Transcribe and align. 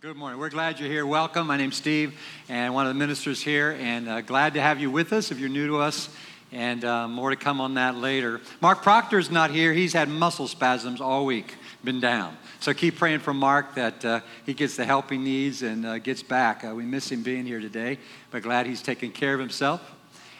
Good 0.00 0.16
morning. 0.16 0.40
We're 0.40 0.48
glad 0.48 0.80
you're 0.80 0.88
here. 0.88 1.04
Welcome. 1.04 1.46
My 1.46 1.58
name's 1.58 1.76
Steve, 1.76 2.18
and 2.48 2.72
one 2.72 2.86
of 2.86 2.94
the 2.94 2.98
ministers 2.98 3.42
here, 3.42 3.76
and 3.78 4.08
uh, 4.08 4.22
glad 4.22 4.54
to 4.54 4.60
have 4.62 4.80
you 4.80 4.90
with 4.90 5.12
us 5.12 5.30
if 5.30 5.38
you're 5.38 5.50
new 5.50 5.66
to 5.66 5.76
us, 5.76 6.08
and 6.52 6.82
uh, 6.86 7.06
more 7.06 7.28
to 7.28 7.36
come 7.36 7.60
on 7.60 7.74
that 7.74 7.96
later. 7.96 8.40
Mark 8.62 8.82
Proctor's 8.82 9.30
not 9.30 9.50
here. 9.50 9.74
He's 9.74 9.92
had 9.92 10.08
muscle 10.08 10.48
spasms 10.48 11.02
all 11.02 11.26
week, 11.26 11.54
been 11.84 12.00
down. 12.00 12.34
So 12.60 12.72
keep 12.72 12.96
praying 12.96 13.18
for 13.18 13.34
Mark 13.34 13.74
that 13.74 14.02
uh, 14.02 14.20
he 14.46 14.54
gets 14.54 14.74
the 14.74 14.86
help 14.86 15.10
he 15.10 15.18
needs 15.18 15.60
and 15.60 15.84
uh, 15.84 15.98
gets 15.98 16.22
back. 16.22 16.64
Uh, 16.64 16.74
we 16.74 16.86
miss 16.86 17.12
him 17.12 17.22
being 17.22 17.44
here 17.44 17.60
today, 17.60 17.98
but 18.30 18.42
glad 18.42 18.64
he's 18.64 18.80
taking 18.80 19.12
care 19.12 19.34
of 19.34 19.40
himself. 19.40 19.82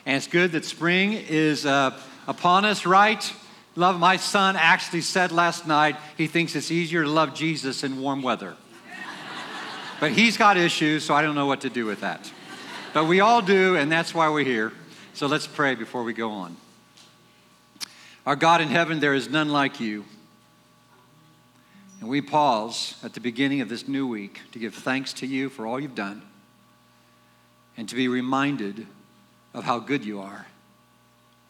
And 0.07 0.17
it's 0.17 0.27
good 0.27 0.53
that 0.53 0.65
spring 0.65 1.13
is 1.13 1.67
uh, 1.67 2.01
upon 2.27 2.65
us, 2.65 2.87
right? 2.87 3.31
Love, 3.77 4.01
my 4.01 4.17
son 4.17 4.57
actually 4.57 5.03
said 5.03 5.33
last 5.33 5.67
night 5.67 5.97
he 6.17 6.29
thinks 6.29 6.57
it's 6.57 6.71
easier 6.71 7.03
to 7.03 7.11
love 7.11 7.35
Jesus 7.35 7.85
in 7.85 8.01
warm 8.01 8.23
weather. 8.23 8.57
But 10.01 10.13
he's 10.13 10.39
got 10.39 10.57
issues, 10.57 11.05
so 11.05 11.15
I 11.15 11.21
don't 11.21 11.35
know 11.35 11.45
what 11.45 11.61
to 11.61 11.71
do 11.71 11.85
with 11.85 12.01
that. 12.01 12.33
But 12.95 13.05
we 13.05 13.21
all 13.21 13.43
do, 13.43 13.77
and 13.77 13.93
that's 13.93 14.15
why 14.15 14.31
we're 14.31 14.45
here. 14.45 14.73
So 15.13 15.27
let's 15.27 15.47
pray 15.47 15.75
before 15.75 16.03
we 16.03 16.15
go 16.15 16.31
on. 16.31 16.57
Our 18.25 18.35
God 18.35 18.63
in 18.63 18.69
heaven, 18.69 18.99
there 18.99 19.13
is 19.13 19.29
none 19.29 19.51
like 19.51 19.79
you. 19.79 20.07
And 22.01 22.09
we 22.09 22.23
pause 22.23 22.97
at 23.05 23.13
the 23.13 23.21
beginning 23.21 23.61
of 23.61 23.69
this 23.69 23.87
new 23.87 24.07
week 24.07 24.41
to 24.53 24.59
give 24.59 24.75
thanks 24.75 25.13
to 25.15 25.27
you 25.27 25.51
for 25.51 25.67
all 25.67 25.79
you've 25.79 25.95
done 25.95 26.23
and 27.77 27.87
to 27.91 27.95
be 27.95 28.09
reminded 28.09 28.87
of 29.53 29.65
how 29.65 29.79
good 29.79 30.03
you 30.03 30.21
are 30.21 30.47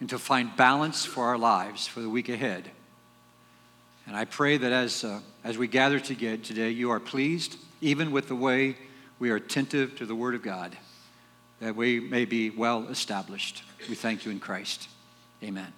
and 0.01 0.09
to 0.11 0.19
find 0.19 0.57
balance 0.57 1.05
for 1.05 1.27
our 1.27 1.39
lives 1.39 1.87
for 1.87 2.01
the 2.01 2.09
week 2.09 2.29
ahead. 2.29 2.69
And 4.09 4.17
I 4.17 4.25
pray 4.25 4.57
that 4.57 4.73
as, 4.73 5.05
uh, 5.05 5.21
as 5.45 5.57
we 5.57 5.69
gather 5.69 6.01
together 6.01 6.39
today, 6.39 6.71
you 6.71 6.91
are 6.91 6.99
pleased 6.99 7.57
even 7.81 8.11
with 8.11 8.29
the 8.29 8.35
way 8.35 8.77
we 9.19 9.31
are 9.31 9.37
attentive 9.37 9.97
to 9.97 10.07
the 10.07 10.15
Word 10.15 10.35
of 10.35 10.43
God, 10.43 10.77
that 11.61 11.77
we 11.77 12.01
may 12.01 12.25
be 12.25 12.51
well 12.51 12.87
established. 12.89 13.63
We 13.89 13.95
thank 13.95 14.25
you 14.25 14.31
in 14.31 14.41
Christ. 14.41 14.89
Amen. 15.43 15.73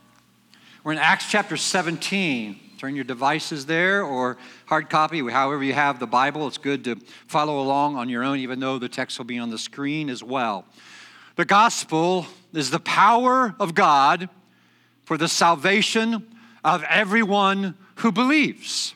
We're 0.84 0.92
in 0.92 0.98
Acts 0.98 1.30
chapter 1.30 1.56
17. 1.56 2.58
Turn 2.78 2.96
your 2.96 3.04
devices 3.04 3.66
there 3.66 4.02
or 4.02 4.36
hard 4.66 4.90
copy, 4.90 5.20
however 5.30 5.62
you 5.62 5.72
have 5.72 6.00
the 6.00 6.06
Bible. 6.06 6.48
It's 6.48 6.58
good 6.58 6.84
to 6.84 6.96
follow 7.28 7.60
along 7.60 7.96
on 7.96 8.08
your 8.08 8.24
own, 8.24 8.38
even 8.38 8.58
though 8.58 8.78
the 8.78 8.88
text 8.88 9.18
will 9.18 9.24
be 9.24 9.38
on 9.38 9.50
the 9.50 9.58
screen 9.58 10.10
as 10.10 10.22
well. 10.24 10.64
The 11.36 11.44
gospel 11.44 12.26
is 12.52 12.70
the 12.70 12.80
power 12.80 13.54
of 13.60 13.74
God 13.74 14.28
for 15.04 15.16
the 15.16 15.28
salvation 15.28 16.26
of 16.64 16.82
everyone 16.88 17.76
who 17.96 18.10
believes. 18.10 18.94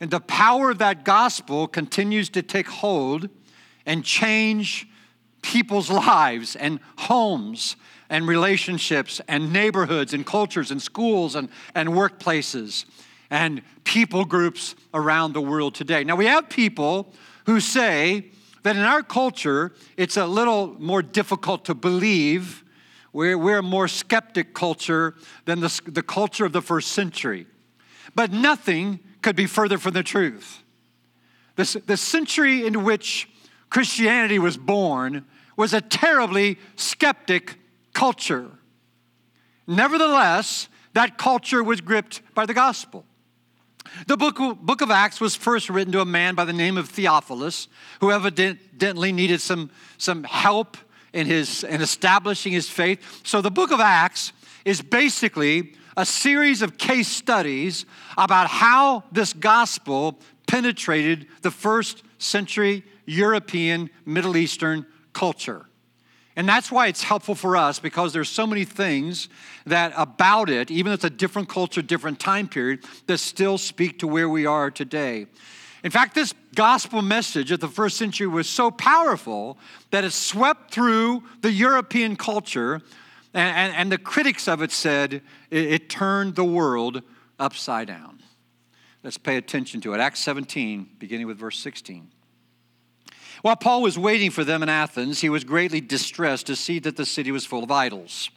And 0.00 0.10
the 0.10 0.20
power 0.20 0.70
of 0.70 0.78
that 0.78 1.04
gospel 1.04 1.66
continues 1.68 2.28
to 2.30 2.42
take 2.42 2.68
hold 2.68 3.28
and 3.86 4.04
change 4.04 4.88
people's 5.42 5.90
lives 5.90 6.56
and 6.56 6.80
homes 6.96 7.76
and 8.08 8.26
relationships 8.26 9.20
and 9.28 9.52
neighborhoods 9.52 10.14
and 10.14 10.26
cultures 10.26 10.70
and 10.70 10.80
schools 10.80 11.34
and, 11.34 11.48
and 11.74 11.90
workplaces 11.90 12.84
and 13.30 13.62
people 13.84 14.24
groups 14.24 14.74
around 14.92 15.32
the 15.32 15.40
world 15.40 15.74
today. 15.74 16.04
Now, 16.04 16.16
we 16.16 16.26
have 16.26 16.48
people 16.48 17.12
who 17.46 17.60
say 17.60 18.30
that 18.62 18.76
in 18.76 18.82
our 18.82 19.02
culture, 19.02 19.72
it's 19.96 20.16
a 20.16 20.26
little 20.26 20.76
more 20.80 21.02
difficult 21.02 21.64
to 21.66 21.74
believe. 21.74 22.64
We're, 23.12 23.36
we're 23.36 23.58
a 23.58 23.62
more 23.62 23.88
skeptic 23.88 24.54
culture 24.54 25.14
than 25.44 25.60
the, 25.60 25.80
the 25.86 26.02
culture 26.02 26.44
of 26.44 26.52
the 26.52 26.62
first 26.62 26.92
century. 26.92 27.46
But 28.14 28.32
nothing 28.32 29.00
could 29.24 29.34
be 29.34 29.46
further 29.46 29.78
from 29.78 29.94
the 29.94 30.02
truth. 30.02 30.62
The, 31.56 31.82
the 31.86 31.96
century 31.96 32.66
in 32.66 32.84
which 32.84 33.28
Christianity 33.70 34.38
was 34.38 34.58
born 34.58 35.24
was 35.56 35.72
a 35.72 35.80
terribly 35.80 36.58
skeptic 36.76 37.56
culture. 37.94 38.50
Nevertheless, 39.66 40.68
that 40.92 41.16
culture 41.16 41.64
was 41.64 41.80
gripped 41.80 42.20
by 42.34 42.44
the 42.44 42.52
gospel. 42.52 43.06
The 44.06 44.16
book, 44.18 44.36
book 44.60 44.82
of 44.82 44.90
Acts 44.90 45.20
was 45.20 45.34
first 45.34 45.70
written 45.70 45.92
to 45.92 46.00
a 46.00 46.04
man 46.04 46.34
by 46.34 46.44
the 46.44 46.52
name 46.52 46.76
of 46.76 46.90
Theophilus, 46.90 47.68
who 48.00 48.10
evidently 48.12 49.10
needed 49.10 49.40
some, 49.40 49.70
some 49.96 50.24
help 50.24 50.76
in, 51.14 51.26
his, 51.26 51.64
in 51.64 51.80
establishing 51.80 52.52
his 52.52 52.68
faith. 52.68 53.22
So 53.24 53.40
the 53.40 53.50
book 53.50 53.72
of 53.72 53.80
Acts 53.80 54.32
is 54.66 54.82
basically 54.82 55.76
a 55.96 56.06
series 56.06 56.62
of 56.62 56.78
case 56.78 57.08
studies 57.08 57.86
about 58.16 58.48
how 58.48 59.04
this 59.12 59.32
gospel 59.32 60.18
penetrated 60.46 61.26
the 61.42 61.50
first 61.50 62.02
century 62.18 62.84
European, 63.06 63.90
Middle 64.04 64.36
Eastern 64.36 64.86
culture. 65.12 65.66
And 66.36 66.48
that's 66.48 66.70
why 66.72 66.88
it's 66.88 67.02
helpful 67.02 67.36
for 67.36 67.56
us 67.56 67.78
because 67.78 68.12
there's 68.12 68.28
so 68.28 68.46
many 68.46 68.64
things 68.64 69.28
that 69.66 69.92
about 69.96 70.50
it, 70.50 70.70
even 70.70 70.92
if 70.92 70.96
it's 70.96 71.04
a 71.04 71.10
different 71.10 71.48
culture, 71.48 71.80
different 71.80 72.18
time 72.18 72.48
period, 72.48 72.80
that 73.06 73.18
still 73.18 73.56
speak 73.56 74.00
to 74.00 74.08
where 74.08 74.28
we 74.28 74.44
are 74.44 74.70
today. 74.70 75.26
In 75.84 75.90
fact, 75.90 76.14
this 76.14 76.34
gospel 76.54 77.02
message 77.02 77.52
of 77.52 77.60
the 77.60 77.68
first 77.68 77.98
century 77.98 78.26
was 78.26 78.48
so 78.48 78.70
powerful 78.70 79.58
that 79.90 80.02
it 80.02 80.12
swept 80.12 80.72
through 80.72 81.22
the 81.42 81.52
European 81.52 82.16
culture 82.16 82.82
and, 83.34 83.56
and, 83.56 83.74
and 83.74 83.92
the 83.92 83.98
critics 83.98 84.48
of 84.48 84.62
it 84.62 84.72
said 84.72 85.14
it, 85.14 85.22
it 85.50 85.90
turned 85.90 86.36
the 86.36 86.44
world 86.44 87.02
upside 87.38 87.88
down. 87.88 88.22
Let's 89.02 89.18
pay 89.18 89.36
attention 89.36 89.80
to 89.82 89.92
it. 89.92 90.00
Acts 90.00 90.20
17, 90.20 90.90
beginning 90.98 91.26
with 91.26 91.36
verse 91.36 91.58
16. 91.58 92.10
While 93.42 93.56
Paul 93.56 93.82
was 93.82 93.98
waiting 93.98 94.30
for 94.30 94.44
them 94.44 94.62
in 94.62 94.70
Athens, 94.70 95.20
he 95.20 95.28
was 95.28 95.44
greatly 95.44 95.82
distressed 95.82 96.46
to 96.46 96.56
see 96.56 96.78
that 96.78 96.96
the 96.96 97.04
city 97.04 97.30
was 97.30 97.44
full 97.44 97.62
of 97.62 97.70
idols. 97.70 98.30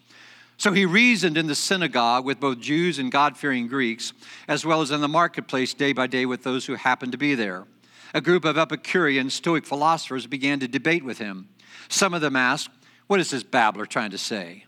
So 0.57 0.73
he 0.73 0.85
reasoned 0.85 1.37
in 1.37 1.47
the 1.47 1.55
synagogue 1.55 2.25
with 2.25 2.39
both 2.39 2.59
Jews 2.59 2.99
and 2.99 3.11
God 3.11 3.37
fearing 3.37 3.67
Greeks, 3.67 4.11
as 4.47 4.65
well 4.65 4.81
as 4.81 4.91
in 4.91 5.01
the 5.01 5.07
marketplace 5.07 5.73
day 5.73 5.93
by 5.93 6.07
day 6.07 6.25
with 6.25 6.43
those 6.43 6.65
who 6.65 6.75
happened 6.75 7.11
to 7.13 7.17
be 7.17 7.35
there. 7.35 7.65
A 8.13 8.21
group 8.21 8.43
of 8.43 8.57
Epicurean 8.57 9.29
Stoic 9.29 9.65
philosophers 9.65 10.25
began 10.25 10.59
to 10.59 10.67
debate 10.67 11.05
with 11.05 11.19
him. 11.19 11.49
Some 11.87 12.13
of 12.13 12.21
them 12.21 12.35
asked, 12.35 12.69
What 13.05 13.19
is 13.19 13.29
this 13.29 13.43
babbler 13.43 13.85
trying 13.85 14.11
to 14.11 14.17
say? 14.17 14.65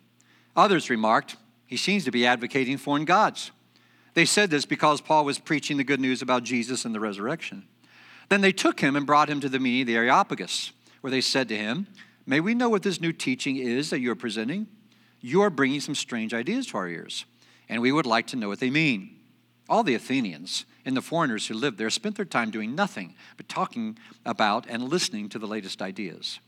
Others 0.56 0.90
remarked, 0.90 1.36
he 1.66 1.78
seems 1.78 2.04
to 2.06 2.12
be 2.12 2.26
advocating 2.26 2.78
foreign 2.78 3.06
gods. 3.06 3.52
They 4.14 4.26
said 4.26 4.50
this 4.50 4.66
because 4.66 5.02
Paul 5.02 5.26
was 5.26 5.40
preaching 5.40 5.78
the 5.78 5.84
good 5.84 6.00
news 6.00 6.22
about 6.22 6.44
Jesus 6.44 6.84
and 6.84 6.94
the 6.94 7.00
resurrection. 7.00 7.68
Then 8.30 8.42
they 8.42 8.52
took 8.52 8.80
him 8.80 8.96
and 8.96 9.06
brought 9.06 9.30
him 9.30 9.40
to 9.42 9.50
the 9.50 9.60
meeting 9.60 9.82
of 9.82 9.88
the 9.88 9.96
Areopagus, 9.96 10.72
where 11.02 11.12
they 11.12 11.22
said 11.22 11.48
to 11.50 11.58
him, 11.58 11.88
May 12.26 12.40
we 12.40 12.54
know 12.54 12.70
what 12.70 12.84
this 12.84 13.02
new 13.02 13.14
teaching 13.14 13.58
is 13.58 13.90
that 13.90 14.00
you're 14.00 14.16
presenting? 14.16 14.68
You 15.22 15.42
are 15.42 15.50
bringing 15.50 15.82
some 15.82 15.96
strange 15.96 16.34
ideas 16.34 16.68
to 16.68 16.78
our 16.78 16.88
ears, 16.88 17.26
and 17.68 17.82
we 17.82 17.92
would 17.92 18.06
like 18.06 18.28
to 18.28 18.36
know 18.36 18.48
what 18.48 18.60
they 18.60 18.70
mean. 18.70 19.16
All 19.68 19.84
the 19.84 19.96
Athenians 19.96 20.66
and 20.86 20.98
the 20.98 21.02
foreigners 21.02 21.48
who 21.48 21.54
lived 21.54 21.78
there 21.78 21.90
spent 21.90 22.16
their 22.16 22.26
time 22.26 22.52
doing 22.52 22.76
nothing 22.76 23.16
but 23.38 23.50
talking 23.50 23.98
about 24.26 24.66
and 24.68 24.90
listening 24.90 25.30
to 25.30 25.40
the 25.40 25.48
latest 25.48 25.82
ideas. 25.82 26.40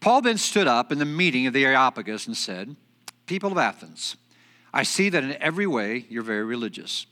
Paul 0.00 0.22
then 0.22 0.38
stood 0.38 0.66
up 0.66 0.90
in 0.90 0.98
the 0.98 1.04
meeting 1.04 1.46
of 1.46 1.52
the 1.52 1.64
Areopagus 1.64 2.26
and 2.26 2.36
said, 2.36 2.74
People 3.30 3.52
of 3.52 3.58
Athens, 3.58 4.16
I 4.74 4.82
see 4.82 5.08
that 5.08 5.22
in 5.22 5.40
every 5.40 5.68
way 5.68 6.04
you're 6.08 6.24
very 6.24 6.42
religious. 6.42 7.06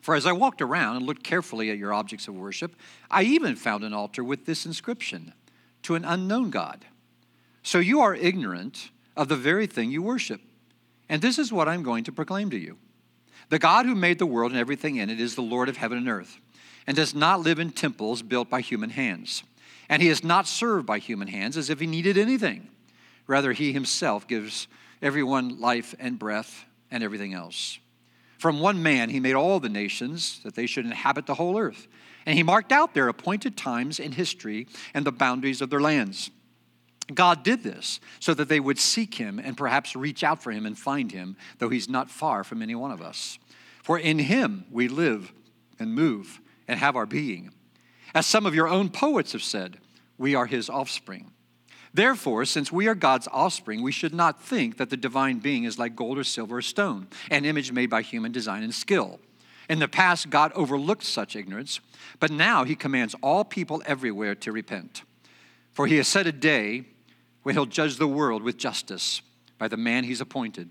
For 0.00 0.14
as 0.14 0.24
I 0.24 0.30
walked 0.30 0.62
around 0.62 0.98
and 0.98 1.04
looked 1.04 1.24
carefully 1.24 1.72
at 1.72 1.76
your 1.76 1.92
objects 1.92 2.28
of 2.28 2.36
worship, 2.36 2.76
I 3.10 3.24
even 3.24 3.56
found 3.56 3.82
an 3.82 3.92
altar 3.92 4.22
with 4.22 4.46
this 4.46 4.64
inscription 4.64 5.32
To 5.82 5.96
an 5.96 6.04
unknown 6.04 6.50
God. 6.50 6.84
So 7.64 7.80
you 7.80 8.00
are 8.00 8.14
ignorant 8.14 8.90
of 9.16 9.26
the 9.26 9.34
very 9.34 9.66
thing 9.66 9.90
you 9.90 10.02
worship. 10.02 10.40
And 11.08 11.20
this 11.20 11.36
is 11.36 11.52
what 11.52 11.68
I'm 11.68 11.82
going 11.82 12.04
to 12.04 12.12
proclaim 12.12 12.50
to 12.50 12.56
you 12.56 12.78
The 13.48 13.58
God 13.58 13.86
who 13.86 13.96
made 13.96 14.20
the 14.20 14.26
world 14.26 14.52
and 14.52 14.60
everything 14.60 14.98
in 14.98 15.10
it 15.10 15.20
is 15.20 15.34
the 15.34 15.42
Lord 15.42 15.68
of 15.68 15.78
heaven 15.78 15.98
and 15.98 16.08
earth, 16.08 16.38
and 16.86 16.96
does 16.96 17.12
not 17.12 17.40
live 17.40 17.58
in 17.58 17.72
temples 17.72 18.22
built 18.22 18.48
by 18.48 18.60
human 18.60 18.90
hands. 18.90 19.42
And 19.88 20.00
he 20.00 20.10
is 20.10 20.22
not 20.22 20.46
served 20.46 20.86
by 20.86 21.00
human 21.00 21.26
hands 21.26 21.56
as 21.56 21.70
if 21.70 21.80
he 21.80 21.88
needed 21.88 22.16
anything. 22.16 22.68
Rather, 23.26 23.52
he 23.52 23.72
himself 23.72 24.28
gives 24.28 24.68
everyone 25.02 25.60
life 25.60 25.94
and 25.98 26.18
breath 26.18 26.64
and 26.90 27.02
everything 27.02 27.34
else. 27.34 27.78
From 28.38 28.60
one 28.60 28.82
man, 28.82 29.10
he 29.10 29.20
made 29.20 29.34
all 29.34 29.60
the 29.60 29.68
nations 29.68 30.40
that 30.44 30.54
they 30.54 30.66
should 30.66 30.86
inhabit 30.86 31.26
the 31.26 31.34
whole 31.34 31.58
earth. 31.58 31.86
And 32.26 32.36
he 32.36 32.42
marked 32.42 32.72
out 32.72 32.94
their 32.94 33.08
appointed 33.08 33.56
times 33.56 33.98
in 34.00 34.12
history 34.12 34.66
and 34.94 35.04
the 35.04 35.12
boundaries 35.12 35.60
of 35.60 35.70
their 35.70 35.80
lands. 35.80 36.30
God 37.14 37.42
did 37.42 37.62
this 37.62 38.00
so 38.18 38.34
that 38.34 38.48
they 38.48 38.60
would 38.60 38.78
seek 38.78 39.14
him 39.14 39.38
and 39.38 39.56
perhaps 39.56 39.96
reach 39.96 40.22
out 40.22 40.42
for 40.42 40.52
him 40.52 40.64
and 40.64 40.78
find 40.78 41.12
him, 41.12 41.36
though 41.58 41.68
he's 41.68 41.88
not 41.88 42.10
far 42.10 42.44
from 42.44 42.62
any 42.62 42.74
one 42.74 42.92
of 42.92 43.02
us. 43.02 43.38
For 43.82 43.98
in 43.98 44.18
him 44.18 44.64
we 44.70 44.88
live 44.88 45.32
and 45.78 45.94
move 45.94 46.40
and 46.68 46.78
have 46.78 46.96
our 46.96 47.06
being. 47.06 47.52
As 48.14 48.26
some 48.26 48.46
of 48.46 48.54
your 48.54 48.68
own 48.68 48.90
poets 48.90 49.32
have 49.32 49.42
said, 49.42 49.78
we 50.18 50.34
are 50.34 50.46
his 50.46 50.68
offspring. 50.68 51.32
Therefore, 51.92 52.44
since 52.44 52.70
we 52.70 52.86
are 52.86 52.94
God's 52.94 53.28
offspring, 53.32 53.82
we 53.82 53.92
should 53.92 54.14
not 54.14 54.42
think 54.42 54.76
that 54.76 54.90
the 54.90 54.96
divine 54.96 55.38
being 55.38 55.64
is 55.64 55.78
like 55.78 55.96
gold 55.96 56.18
or 56.18 56.24
silver 56.24 56.58
or 56.58 56.62
stone, 56.62 57.08
an 57.30 57.44
image 57.44 57.72
made 57.72 57.90
by 57.90 58.02
human 58.02 58.30
design 58.30 58.62
and 58.62 58.74
skill. 58.74 59.18
In 59.68 59.80
the 59.80 59.88
past, 59.88 60.30
God 60.30 60.52
overlooked 60.54 61.04
such 61.04 61.34
ignorance, 61.34 61.80
but 62.18 62.30
now 62.30 62.64
he 62.64 62.74
commands 62.76 63.14
all 63.22 63.44
people 63.44 63.82
everywhere 63.86 64.34
to 64.36 64.52
repent. 64.52 65.02
For 65.72 65.86
he 65.86 65.96
has 65.96 66.08
set 66.08 66.26
a 66.26 66.32
day 66.32 66.84
when 67.42 67.54
he'll 67.54 67.66
judge 67.66 67.96
the 67.96 68.08
world 68.08 68.42
with 68.42 68.56
justice 68.56 69.22
by 69.58 69.68
the 69.68 69.76
man 69.76 70.04
he's 70.04 70.20
appointed. 70.20 70.70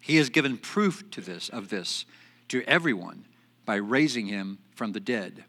He 0.00 0.16
has 0.16 0.30
given 0.30 0.56
proof 0.56 1.08
to 1.12 1.20
this 1.20 1.48
of 1.48 1.68
this 1.68 2.04
to 2.48 2.62
everyone 2.64 3.26
by 3.64 3.76
raising 3.76 4.26
him 4.26 4.58
from 4.74 4.92
the 4.92 5.00
dead. 5.00 5.44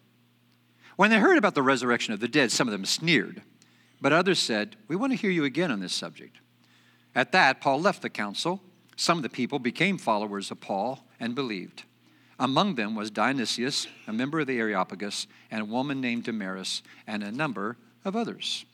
When 0.96 1.10
they 1.10 1.18
heard 1.18 1.38
about 1.38 1.56
the 1.56 1.64
resurrection 1.64 2.14
of 2.14 2.20
the 2.20 2.28
dead, 2.28 2.52
some 2.52 2.68
of 2.68 2.72
them 2.72 2.86
sneered, 2.86 3.42
but 4.04 4.12
others 4.12 4.38
said, 4.38 4.76
"We 4.90 4.98
want 4.98 5.14
to 5.14 5.18
hear 5.18 5.32
you 5.32 5.46
again 5.46 5.72
on 5.72 5.80
this 5.80 5.94
subject." 5.94 6.42
At 7.16 7.32
that, 7.32 7.62
Paul 7.62 7.80
left 7.80 8.02
the 8.02 8.10
council. 8.10 8.62
Some 8.98 9.18
of 9.18 9.24
the 9.24 9.30
people 9.30 9.60
became 9.60 9.98
followers 9.98 10.52
of 10.52 10.60
Paul 10.60 11.08
and 11.22 11.34
believed. 11.34 11.84
Among 12.38 12.76
them 12.76 12.96
was 12.96 13.10
Dionysius, 13.10 13.88
a 14.06 14.12
member 14.12 14.42
of 14.42 14.48
the 14.48 14.60
Areopagus, 14.60 15.28
and 15.50 15.62
a 15.62 15.66
woman 15.66 16.02
named 16.02 16.26
Damaris, 16.26 16.84
and 17.08 17.24
a 17.24 17.32
number 17.32 17.78
of 18.04 18.16
others. 18.16 18.66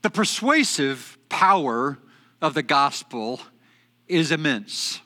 The 0.00 0.10
persuasive 0.10 1.18
power 1.28 1.98
of 2.40 2.54
the 2.54 2.62
gospel 2.62 3.42
is 4.08 4.32
immense. 4.32 5.00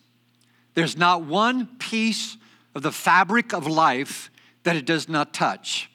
There's 0.74 0.96
not 0.96 1.22
one 1.24 1.66
piece 1.78 2.36
of 2.76 2.82
the 2.82 2.92
fabric 2.92 3.52
of 3.52 3.66
life 3.66 4.30
that 4.62 4.76
it 4.76 4.86
does 4.86 5.08
not 5.08 5.34
touch. 5.34 5.89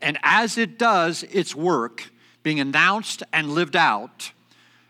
And 0.00 0.18
as 0.22 0.58
it 0.58 0.78
does 0.78 1.22
its 1.24 1.54
work, 1.54 2.10
being 2.42 2.60
announced 2.60 3.22
and 3.32 3.50
lived 3.50 3.76
out, 3.76 4.32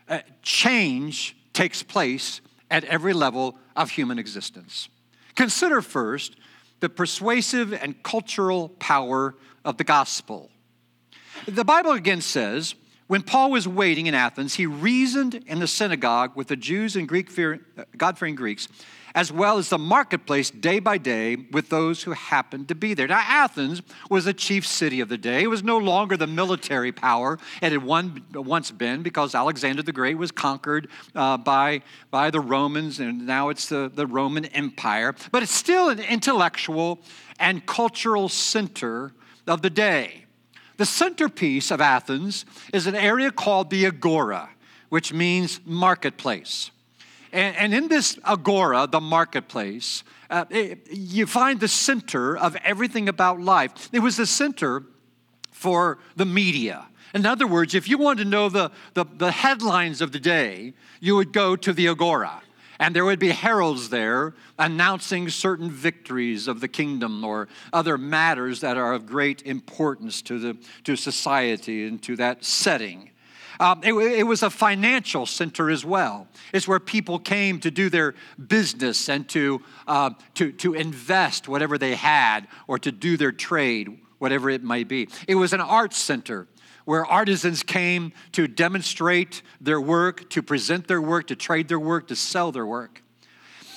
uh, 0.07 0.19
change 0.41 1.35
takes 1.53 1.83
place 1.83 2.41
at 2.71 2.83
every 2.85 3.13
level 3.13 3.57
of 3.75 3.91
human 3.91 4.19
existence. 4.19 4.89
Consider 5.35 5.81
first 5.81 6.35
the 6.79 6.89
persuasive 6.89 7.73
and 7.73 8.01
cultural 8.03 8.69
power 8.79 9.35
of 9.65 9.77
the 9.77 9.83
gospel. 9.83 10.49
The 11.47 11.65
Bible 11.65 11.91
again 11.91 12.21
says, 12.21 12.75
when 13.09 13.23
Paul 13.23 13.49
was 13.49 13.67
waiting 13.67 14.05
in 14.05 14.13
Athens, 14.13 14.53
he 14.53 14.67
reasoned 14.67 15.33
in 15.47 15.57
the 15.57 15.65
synagogue 15.65 16.33
with 16.35 16.47
the 16.47 16.55
Jews 16.55 16.95
and 16.95 17.07
Greek 17.07 17.31
God 17.97 18.19
fearing 18.19 18.35
Greeks, 18.35 18.67
as 19.15 19.31
well 19.31 19.57
as 19.57 19.69
the 19.69 19.79
marketplace 19.79 20.51
day 20.51 20.77
by 20.77 20.99
day 20.99 21.35
with 21.35 21.69
those 21.69 22.03
who 22.03 22.11
happened 22.11 22.67
to 22.67 22.75
be 22.75 22.93
there. 22.93 23.07
Now, 23.07 23.23
Athens 23.25 23.81
was 24.11 24.25
the 24.25 24.33
chief 24.35 24.63
city 24.63 24.99
of 24.99 25.09
the 25.09 25.17
day. 25.17 25.41
It 25.41 25.47
was 25.47 25.63
no 25.63 25.79
longer 25.79 26.17
the 26.17 26.27
military 26.27 26.91
power 26.91 27.39
it 27.63 27.71
had 27.71 27.83
one, 27.83 28.23
once 28.31 28.69
been 28.69 29.01
because 29.01 29.33
Alexander 29.33 29.81
the 29.81 29.91
Great 29.91 30.19
was 30.19 30.29
conquered 30.29 30.87
uh, 31.15 31.37
by, 31.37 31.81
by 32.11 32.29
the 32.29 32.39
Romans, 32.39 32.99
and 32.99 33.25
now 33.25 33.49
it's 33.49 33.69
the, 33.69 33.91
the 33.91 34.05
Roman 34.05 34.45
Empire. 34.45 35.15
But 35.31 35.41
it's 35.41 35.51
still 35.51 35.89
an 35.89 35.99
intellectual 35.99 36.99
and 37.39 37.65
cultural 37.65 38.29
center 38.29 39.13
of 39.47 39.63
the 39.63 39.71
day. 39.71 40.25
The 40.79 40.85
centerpiece 40.85 41.71
of 41.71 41.81
Athens 41.81 42.45
is 42.71 42.87
an 42.87 42.95
area 42.95 43.31
called 43.31 43.69
the 43.69 43.85
Agora, 43.85 44.49
which 44.87 45.11
means 45.11 45.59
marketplace. 45.65 46.71
And, 47.33 47.53
and 47.57 47.73
in 47.73 47.89
this 47.89 48.17
Agora, 48.23 48.87
the 48.89 49.01
marketplace, 49.01 50.05
uh, 50.29 50.45
it, 50.49 50.87
you 50.89 51.25
find 51.25 51.59
the 51.59 51.67
center 51.67 52.37
of 52.37 52.55
everything 52.63 53.09
about 53.09 53.41
life. 53.41 53.89
It 53.91 53.99
was 53.99 54.15
the 54.15 54.25
center 54.25 54.83
for 55.51 55.99
the 56.15 56.23
media. 56.23 56.85
In 57.13 57.25
other 57.25 57.45
words, 57.45 57.75
if 57.75 57.89
you 57.89 57.97
wanted 57.97 58.23
to 58.23 58.29
know 58.29 58.47
the, 58.47 58.71
the, 58.93 59.03
the 59.17 59.31
headlines 59.31 59.99
of 59.99 60.13
the 60.13 60.19
day, 60.19 60.75
you 61.01 61.17
would 61.17 61.33
go 61.33 61.57
to 61.57 61.73
the 61.73 61.89
Agora 61.89 62.41
and 62.79 62.95
there 62.95 63.03
would 63.05 63.19
be 63.19 63.29
heralds 63.29 63.89
there 63.89 64.33
announcing 64.57 65.29
certain 65.29 65.69
victories 65.69 66.47
of 66.47 66.61
the 66.61 66.67
kingdom 66.67 67.23
or 67.23 67.47
other 67.73 67.97
matters 67.97 68.61
that 68.61 68.77
are 68.77 68.93
of 68.93 69.05
great 69.05 69.41
importance 69.43 70.21
to, 70.23 70.39
the, 70.39 70.57
to 70.85 70.95
society 70.95 71.85
and 71.87 72.01
to 72.03 72.15
that 72.15 72.45
setting. 72.45 73.09
Um, 73.59 73.81
it, 73.83 73.91
it, 73.93 74.23
was 74.23 74.41
a 74.41 74.49
financial 74.49 75.25
center 75.25 75.69
as 75.69 75.83
well. 75.83 76.29
It's 76.53 76.65
where 76.65 76.79
people 76.79 77.19
came 77.19 77.59
to 77.59 77.69
do 77.69 77.89
their 77.89 78.15
business 78.47 79.09
and 79.09 79.27
to, 79.29 79.61
uh, 79.85 80.11
to, 80.35 80.53
to 80.53 80.75
invest 80.75 81.49
whatever 81.49 81.77
they 81.77 81.95
had 81.95 82.47
or 82.67 82.79
to 82.79 82.91
do 82.93 83.17
their 83.17 83.33
trade, 83.33 83.99
whatever 84.17 84.49
it 84.49 84.63
might 84.63 84.87
be. 84.87 85.09
It 85.27 85.35
was 85.35 85.51
an 85.51 85.59
arts 85.59 85.97
center 85.97 86.47
where 86.89 87.05
artisans 87.05 87.61
came 87.61 88.11
to 88.31 88.47
demonstrate 88.47 89.43
their 89.61 89.79
work, 89.79 90.27
to 90.27 90.41
present 90.41 90.87
their 90.87 90.99
work, 90.99 91.27
to 91.27 91.35
trade 91.35 91.67
their 91.67 91.79
work, 91.79 92.07
to 92.07 92.15
sell 92.15 92.51
their 92.51 92.65
work. 92.65 93.03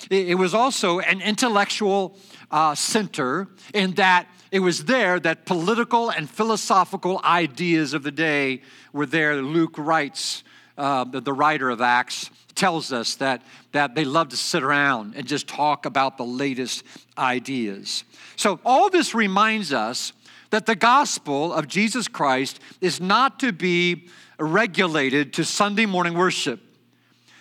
It 0.08 0.38
was 0.38 0.54
also 0.54 0.98
an 1.00 1.20
intellectual 1.20 2.16
uh, 2.50 2.74
center 2.74 3.48
in 3.74 3.92
that 3.96 4.28
it 4.50 4.60
was 4.60 4.86
there 4.86 5.20
that 5.20 5.44
political 5.44 6.08
and 6.08 6.28
philosophical 6.28 7.20
ideas 7.22 7.92
of 7.92 8.02
the 8.02 8.10
day 8.10 8.62
were 8.94 9.04
there. 9.04 9.42
Luke 9.42 9.76
writes, 9.76 10.42
uh, 10.78 11.04
the, 11.04 11.20
the 11.20 11.34
writer 11.34 11.68
of 11.68 11.82
Acts, 11.82 12.30
tells 12.54 12.94
us 12.94 13.16
that, 13.16 13.42
that 13.72 13.94
they 13.94 14.06
love 14.06 14.30
to 14.30 14.38
sit 14.38 14.62
around 14.62 15.16
and 15.16 15.26
just 15.26 15.46
talk 15.46 15.84
about 15.84 16.16
the 16.16 16.24
latest 16.24 16.82
ideas. 17.18 18.04
So, 18.36 18.58
all 18.64 18.88
this 18.88 19.14
reminds 19.14 19.70
us 19.70 20.14
that 20.52 20.66
the 20.66 20.76
gospel 20.76 21.50
of 21.50 21.66
Jesus 21.66 22.06
Christ 22.08 22.60
is 22.82 23.00
not 23.00 23.40
to 23.40 23.52
be 23.52 24.06
regulated 24.38 25.32
to 25.32 25.44
Sunday 25.44 25.86
morning 25.86 26.12
worship, 26.12 26.60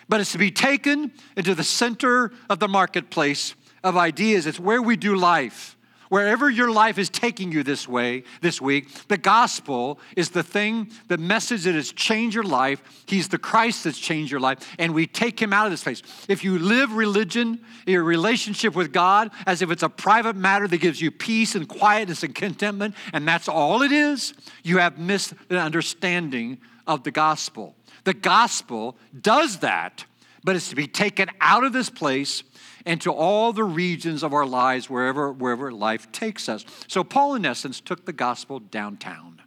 but 0.08 0.22
it's 0.22 0.32
to 0.32 0.38
be 0.38 0.50
taken 0.50 1.12
into 1.36 1.54
the 1.54 1.64
center 1.64 2.32
of 2.50 2.60
the 2.60 2.70
marketplace 2.70 3.54
of 3.84 3.98
ideas. 3.98 4.46
It's 4.46 4.62
where 4.62 4.82
we 4.82 4.96
do 4.96 5.18
life. 5.18 5.76
Wherever 6.12 6.50
your 6.50 6.70
life 6.70 6.98
is 6.98 7.10
taking 7.10 7.54
you 7.54 7.64
this 7.64 7.88
way, 7.88 8.26
this 8.42 8.60
week, 8.60 9.08
the 9.08 9.18
gospel 9.18 9.98
is 10.18 10.32
the 10.32 10.44
thing, 10.44 10.92
the 11.08 11.18
message 11.18 11.64
that 11.64 11.74
has 11.74 11.94
changed 11.94 12.36
your 12.36 12.44
life. 12.44 12.82
He's 13.06 13.30
the 13.30 13.38
Christ 13.38 13.86
that's 13.86 13.98
changed 13.98 14.30
your 14.30 14.42
life, 14.42 14.58
and 14.78 14.94
we 14.94 15.08
take 15.08 15.42
him 15.42 15.54
out 15.54 15.68
of 15.68 15.72
this 15.72 15.84
place. 15.86 16.02
If 16.28 16.44
you 16.44 16.60
live 16.60 16.92
religion, 16.92 17.62
your 17.88 18.04
relationship 18.04 18.76
with 18.76 18.92
God, 18.92 19.32
as 19.48 19.62
if 19.62 19.72
it's 19.72 19.84
a 19.84 19.90
private 19.90 20.36
matter 20.36 20.68
that 20.68 20.80
gives 20.80 21.00
you 21.00 21.12
peace 21.12 21.56
and 21.56 21.66
quietness 21.66 22.24
and 22.24 22.36
contentment, 22.36 22.94
and 23.14 23.26
that's 23.26 23.48
all 23.48 23.82
it 23.82 23.94
is, 23.94 24.34
you 24.64 24.80
have 24.80 25.00
missed 25.00 25.34
the 25.48 25.60
understanding 25.60 26.58
of 26.88 27.04
the 27.04 27.12
gospel. 27.12 27.74
The 28.04 28.16
gospel 28.16 28.98
does 29.22 29.60
that, 29.60 30.04
but 30.44 30.58
it's 30.58 30.72
to 30.72 30.76
be 30.76 30.88
taken 30.88 31.30
out 31.40 31.64
of 31.64 31.72
this 31.72 31.90
place 31.90 32.44
and 32.86 33.02
to 33.02 33.12
all 33.12 33.54
the 33.54 33.64
regions 33.64 34.24
of 34.24 34.34
our 34.34 34.46
lives 34.46 34.90
wherever, 34.90 35.32
wherever 35.32 35.72
life 35.72 36.12
takes 36.12 36.50
us. 36.50 36.66
So, 36.88 37.04
Paul, 37.04 37.36
in 37.36 37.46
essence, 37.46 37.80
took 37.80 38.06
the 38.06 38.14
gospel 38.14 38.60
downtown. 38.60 39.42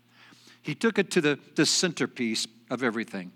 He 0.63 0.75
took 0.75 0.99
it 0.99 1.11
to 1.13 1.21
the, 1.21 1.38
the 1.55 1.67
centerpiece 1.67 2.47
of 2.71 2.83
everything. 2.83 3.33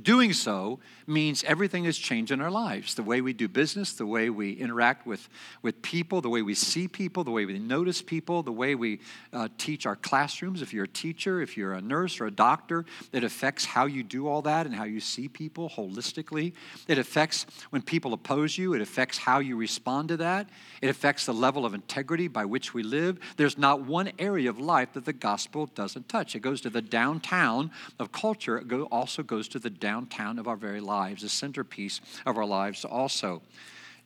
Doing 0.00 0.32
so 0.32 0.78
means 1.06 1.44
everything 1.44 1.84
has 1.84 1.98
changed 1.98 2.32
in 2.32 2.40
our 2.40 2.50
lives 2.50 2.94
the 2.94 3.02
way 3.02 3.20
we 3.20 3.34
do 3.34 3.46
business, 3.46 3.92
the 3.92 4.06
way 4.06 4.30
we 4.30 4.52
interact 4.52 5.06
with, 5.06 5.28
with 5.60 5.82
people, 5.82 6.22
the 6.22 6.30
way 6.30 6.40
we 6.40 6.54
see 6.54 6.88
people, 6.88 7.24
the 7.24 7.30
way 7.30 7.44
we 7.44 7.58
notice 7.58 8.00
people, 8.00 8.42
the 8.42 8.52
way 8.52 8.74
we 8.74 9.00
uh, 9.34 9.48
teach 9.58 9.84
our 9.84 9.96
classrooms. 9.96 10.62
If 10.62 10.72
you're 10.72 10.84
a 10.84 10.88
teacher, 10.88 11.42
if 11.42 11.58
you're 11.58 11.74
a 11.74 11.82
nurse 11.82 12.22
or 12.22 12.26
a 12.26 12.30
doctor, 12.30 12.86
it 13.12 13.22
affects 13.22 13.66
how 13.66 13.84
you 13.84 14.02
do 14.02 14.28
all 14.28 14.40
that 14.42 14.64
and 14.64 14.74
how 14.74 14.84
you 14.84 14.98
see 14.98 15.28
people 15.28 15.68
holistically. 15.68 16.54
It 16.88 16.96
affects 16.96 17.44
when 17.68 17.82
people 17.82 18.14
oppose 18.14 18.56
you, 18.56 18.72
it 18.72 18.80
affects 18.80 19.18
how 19.18 19.40
you 19.40 19.56
respond 19.56 20.08
to 20.08 20.16
that. 20.18 20.48
It 20.80 20.88
affects 20.88 21.26
the 21.26 21.34
level 21.34 21.66
of 21.66 21.74
integrity 21.74 22.28
by 22.28 22.46
which 22.46 22.72
we 22.72 22.82
live. 22.82 23.18
There's 23.36 23.58
not 23.58 23.82
one 23.82 24.12
area 24.18 24.48
of 24.48 24.58
life 24.58 24.94
that 24.94 25.04
the 25.04 25.12
gospel 25.12 25.66
doesn't 25.66 26.08
touch. 26.08 26.34
It 26.34 26.40
goes 26.40 26.62
to 26.62 26.70
the 26.70 26.80
downtown 26.80 27.70
of 27.98 28.10
culture, 28.10 28.56
it 28.56 28.72
also 28.90 29.22
goes 29.22 29.48
to 29.48 29.58
the 29.58 29.81
downtown 29.82 30.38
of 30.38 30.46
our 30.46 30.56
very 30.56 30.80
lives, 30.80 31.22
the 31.22 31.28
centerpiece 31.28 32.00
of 32.24 32.38
our 32.38 32.46
lives 32.46 32.84
also. 32.84 33.42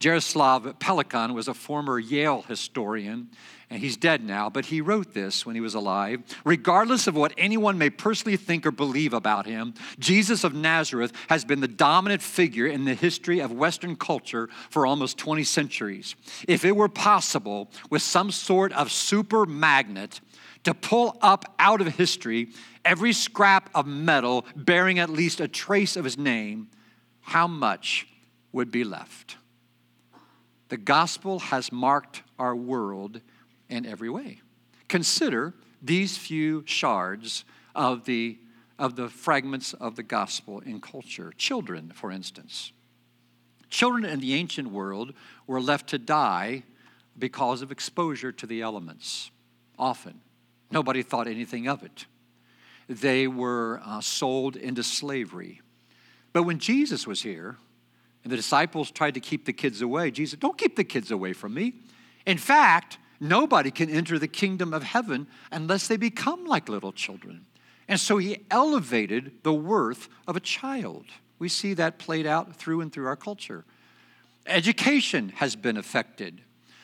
Jaroslav 0.01 0.79
Pelikan 0.79 1.35
was 1.35 1.49
a 1.49 1.55
former 1.55 1.99
Yale 1.99 2.43
historian, 2.49 3.29
and 3.69 3.81
he's 3.81 3.97
dead 3.97 4.25
now, 4.25 4.49
but 4.49 4.67
he 4.67 4.81
wrote 4.81 5.13
this 5.13 5.45
when 5.45 5.55
he 5.55 5.61
was 5.61 5.75
alive. 5.75 6.23
Regardless 6.45 7.07
of 7.07 7.15
what 7.15 7.35
anyone 7.37 7.77
may 7.77 7.91
personally 7.91 8.37
think 8.39 8.65
or 8.65 8.71
believe 8.71 9.13
about 9.13 9.45
him, 9.45 9.75
Jesus 9.99 10.45
of 10.45 10.55
Nazareth 10.55 11.13
has 11.29 11.45
been 11.45 11.61
the 11.61 11.69
dominant 11.69 12.23
figure 12.23 12.67
in 12.67 12.85
the 12.85 12.95
history 12.95 13.41
of 13.41 13.53
Western 13.53 13.97
culture 13.97 14.49
for 14.71 14.87
almost 14.87 15.19
20 15.19 15.45
centuries. 15.45 16.15
If 16.49 16.65
it 16.65 16.75
were 16.75 16.89
possible, 16.89 17.71
with 17.91 18.03
some 18.03 18.31
sort 18.31 18.73
of 18.73 18.91
super 18.91 19.45
magnet, 19.45 20.21
to 20.67 20.75
pull 20.75 21.17
up 21.23 21.55
out 21.61 21.81
of 21.81 21.87
history 21.95 22.49
every 22.87 23.13
scrap 23.13 23.69
of 23.75 23.87
metal 23.87 24.47
bearing 24.55 24.99
at 24.99 25.11
least 25.11 25.41
a 25.41 25.49
trace 25.49 25.97
of 25.97 26.05
his 26.05 26.17
name, 26.17 26.69
how 27.21 27.47
much 27.47 28.07
would 28.53 28.71
be 28.71 28.85
left? 28.85 29.37
The 30.69 30.77
gospel 30.77 31.41
has 31.41 31.71
marked 31.71 32.23
our 32.39 32.57
world 32.57 33.21
in 33.69 33.85
every 33.85 34.09
way. 34.09 34.41
Consider 34.89 35.53
these 35.83 36.17
few 36.17 36.63
shards 36.67 37.45
of 37.75 38.05
the, 38.05 38.39
of 38.79 38.97
the 38.97 39.09
fragments 39.09 39.75
of 39.75 39.97
the 39.97 40.03
gospel 40.03 40.61
in 40.61 40.81
culture. 40.81 41.33
Children, 41.37 41.93
for 41.95 42.11
instance. 42.11 42.73
Children 43.69 44.05
in 44.05 44.21
the 44.21 44.35
ancient 44.35 44.71
world 44.71 45.13
were 45.47 45.61
left 45.61 45.89
to 45.89 45.99
die 45.99 46.63
because 47.19 47.63
of 47.63 47.73
exposure 47.73 48.33
to 48.33 48.47
the 48.47 48.63
elements. 48.63 49.31
Often. 49.79 50.21
Nobody 50.71 51.03
thought 51.03 51.27
anything 51.27 51.69
of 51.69 51.83
it. 51.83 52.07
They 52.89 53.27
were 53.27 53.81
uh, 53.85 54.01
sold 54.01 54.57
into 54.57 54.83
slavery. 54.83 55.61
But 56.33 56.45
when 56.45 56.59
Jesus 56.59 57.07
was 57.07 57.23
here, 57.23 57.57
and 58.23 58.33
the 58.33 58.37
disciples 58.37 58.91
tried 58.91 59.15
to 59.15 59.21
keep 59.21 59.45
the 59.45 59.53
kids 59.53 59.83
away, 59.83 60.11
Jesus 60.11 60.33
said, 60.33 60.41
Don't 60.41 60.59
keep 60.59 60.77
the 60.77 60.85
kids 60.85 61.11
away 61.11 61.33
from 61.33 61.55
me. 61.55 61.75
In 62.27 62.39
fact, 62.39 62.99
nobody 63.21 63.71
can 63.71 63.89
enter 63.89 64.19
the 64.19 64.29
kingdom 64.29 64.75
of 64.75 64.83
heaven 64.83 65.27
unless 65.53 65.89
they 65.89 65.97
become 65.97 66.45
like 66.45 66.69
little 66.69 66.93
children. 66.93 67.47
And 67.89 68.01
so 68.01 68.19
he 68.19 68.45
elevated 68.51 69.33
the 69.45 69.55
worth 69.55 70.09
of 70.27 70.37
a 70.37 70.41
child. 70.41 71.07
We 71.39 71.49
see 71.49 71.75
that 71.75 71.99
played 71.99 72.27
out 72.27 72.57
through 72.57 72.81
and 72.81 72.93
through 72.93 73.07
our 73.07 73.17
culture. 73.17 73.65
Education 74.47 75.31
has 75.37 75.57
been 75.57 75.77
affected. 75.77 76.41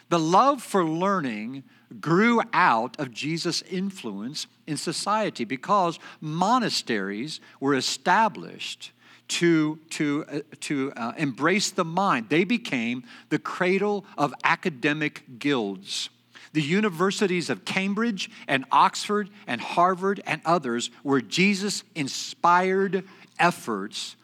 The 0.08 0.18
love 0.18 0.62
for 0.62 0.84
learning 0.84 1.64
grew 2.00 2.40
out 2.52 2.98
of 2.98 3.12
Jesus' 3.12 3.62
influence 3.62 4.46
in 4.66 4.76
society 4.76 5.44
because 5.44 5.98
monasteries 6.20 7.40
were 7.60 7.74
established 7.74 8.92
to, 9.28 9.78
to, 9.90 10.24
uh, 10.30 10.40
to 10.60 10.92
uh, 10.96 11.12
embrace 11.16 11.70
the 11.70 11.84
mind. 11.84 12.28
They 12.28 12.44
became 12.44 13.04
the 13.30 13.38
cradle 13.38 14.04
of 14.18 14.34
academic 14.44 15.38
guilds. 15.38 16.10
The 16.52 16.62
universities 16.62 17.48
of 17.48 17.64
Cambridge 17.64 18.30
and 18.46 18.66
Oxford 18.70 19.30
and 19.46 19.60
Harvard 19.60 20.20
and 20.26 20.42
others 20.44 20.90
were 21.02 21.22
Jesus 21.22 21.82
inspired 21.94 23.04
efforts 23.38 24.16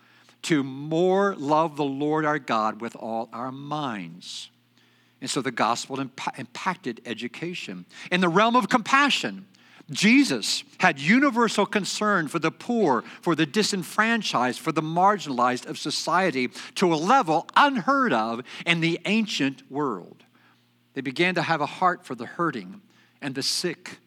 to 0.42 0.62
more 0.62 1.34
love 1.36 1.76
the 1.76 1.84
Lord 1.84 2.24
our 2.24 2.38
God 2.38 2.80
with 2.80 2.94
all 2.94 3.28
our 3.32 3.50
minds. 3.50 4.50
And 5.20 5.28
so 5.28 5.42
the 5.42 5.50
gospel 5.50 6.00
imp- 6.00 6.38
impacted 6.38 7.00
education. 7.04 7.86
In 8.12 8.20
the 8.20 8.28
realm 8.28 8.56
of 8.56 8.68
compassion, 8.68 9.46
Jesus 9.90 10.64
had 10.78 11.00
universal 11.00 11.64
concern 11.64 12.28
for 12.28 12.38
the 12.38 12.50
poor, 12.50 13.02
for 13.22 13.34
the 13.34 13.46
disenfranchised, 13.46 14.60
for 14.60 14.70
the 14.70 14.82
marginalized 14.82 15.66
of 15.66 15.78
society 15.78 16.48
to 16.74 16.92
a 16.92 16.96
level 16.96 17.48
unheard 17.56 18.12
of 18.12 18.42
in 18.66 18.80
the 18.80 19.00
ancient 19.06 19.68
world. 19.70 20.24
They 20.92 21.00
began 21.00 21.34
to 21.36 21.42
have 21.42 21.60
a 21.60 21.66
heart 21.66 22.04
for 22.04 22.14
the 22.14 22.26
hurting 22.26 22.82
and 23.22 23.34
the 23.34 23.42
sick, 23.42 23.98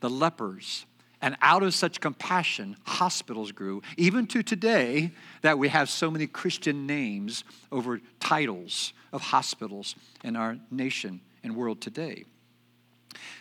the 0.00 0.08
lepers. 0.10 0.86
And 1.20 1.36
out 1.42 1.62
of 1.62 1.74
such 1.74 2.00
compassion, 2.00 2.76
hospitals 2.86 3.52
grew, 3.52 3.82
even 3.96 4.26
to 4.28 4.42
today, 4.42 5.12
that 5.42 5.58
we 5.58 5.68
have 5.68 5.90
so 5.90 6.10
many 6.10 6.26
Christian 6.26 6.86
names 6.86 7.44
over 7.72 8.00
titles 8.20 8.92
of 9.16 9.22
hospitals 9.22 9.96
in 10.22 10.36
our 10.36 10.56
nation 10.70 11.20
and 11.42 11.56
world 11.56 11.80
today. 11.80 12.24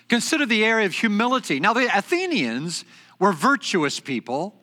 Consider 0.08 0.46
the 0.46 0.66
area 0.66 0.86
of 0.86 0.94
humility. 0.94 1.60
Now, 1.60 1.74
the 1.74 1.96
Athenians 1.96 2.86
were 3.20 3.34
virtuous 3.34 4.00
people, 4.00 4.56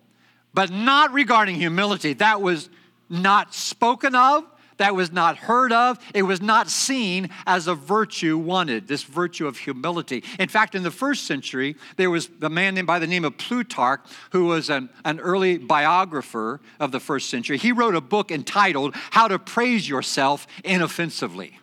but 0.55 0.71
not 0.71 1.13
regarding 1.13 1.57
humility. 1.57 2.15
That 2.15 2.41
was 2.41 2.69
not 3.09 3.55
spoken 3.55 4.15
of, 4.15 4.45
that 4.79 4.95
was 4.95 5.13
not 5.13 5.37
heard 5.37 5.73
of, 5.73 5.99
it 6.15 6.23
was 6.23 6.41
not 6.41 6.69
seen 6.69 7.31
as 7.47 7.67
a 7.67 7.75
virtue 7.75 8.39
wanted, 8.39 8.89
this 8.89 9.03
virtue 9.03 9.47
of 9.47 9.59
humility. 9.59 10.25
In 10.39 10.49
fact, 10.49 10.75
in 10.75 10.83
the 10.83 10.91
first 10.91 11.27
century, 11.27 11.77
there 11.97 12.11
was 12.11 12.31
a 12.41 12.49
man 12.49 12.75
named 12.75 12.87
by 12.87 12.99
the 12.99 13.07
name 13.07 13.25
of 13.25 13.37
Plutarch, 13.37 14.01
who 14.31 14.47
was 14.47 14.71
an, 14.71 14.91
an 15.05 15.21
early 15.21 15.59
biographer 15.59 16.61
of 16.81 16.93
the 16.93 17.01
first 17.01 17.31
century. 17.31 17.59
He 17.59 17.73
wrote 17.73 17.95
a 17.95 18.01
book 18.01 18.31
entitled 18.31 18.95
How 19.11 19.29
to 19.29 19.39
Praise 19.39 19.89
Yourself 19.89 20.47
Inoffensively. 20.65 21.59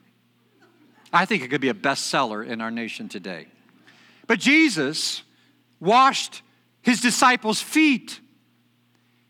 I 1.11 1.25
think 1.25 1.43
it 1.43 1.47
could 1.47 1.61
be 1.61 1.69
a 1.69 1.73
bestseller 1.73 2.45
in 2.45 2.61
our 2.61 2.71
nation 2.71 3.09
today. 3.09 3.47
But 4.27 4.39
Jesus 4.39 5.23
washed 5.79 6.43
his 6.81 7.01
disciples' 7.01 7.61
feet. 7.61 8.19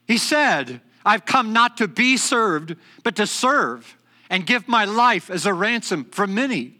He 0.07 0.17
said, 0.17 0.81
I've 1.09 1.25
come 1.25 1.53
not 1.53 1.77
to 1.77 1.87
be 1.87 2.17
served, 2.17 2.75
but 3.01 3.15
to 3.15 3.25
serve 3.25 3.97
and 4.29 4.45
give 4.45 4.67
my 4.67 4.85
life 4.85 5.31
as 5.31 5.47
a 5.47 5.53
ransom 5.55 6.05
for 6.05 6.27
many. 6.27 6.75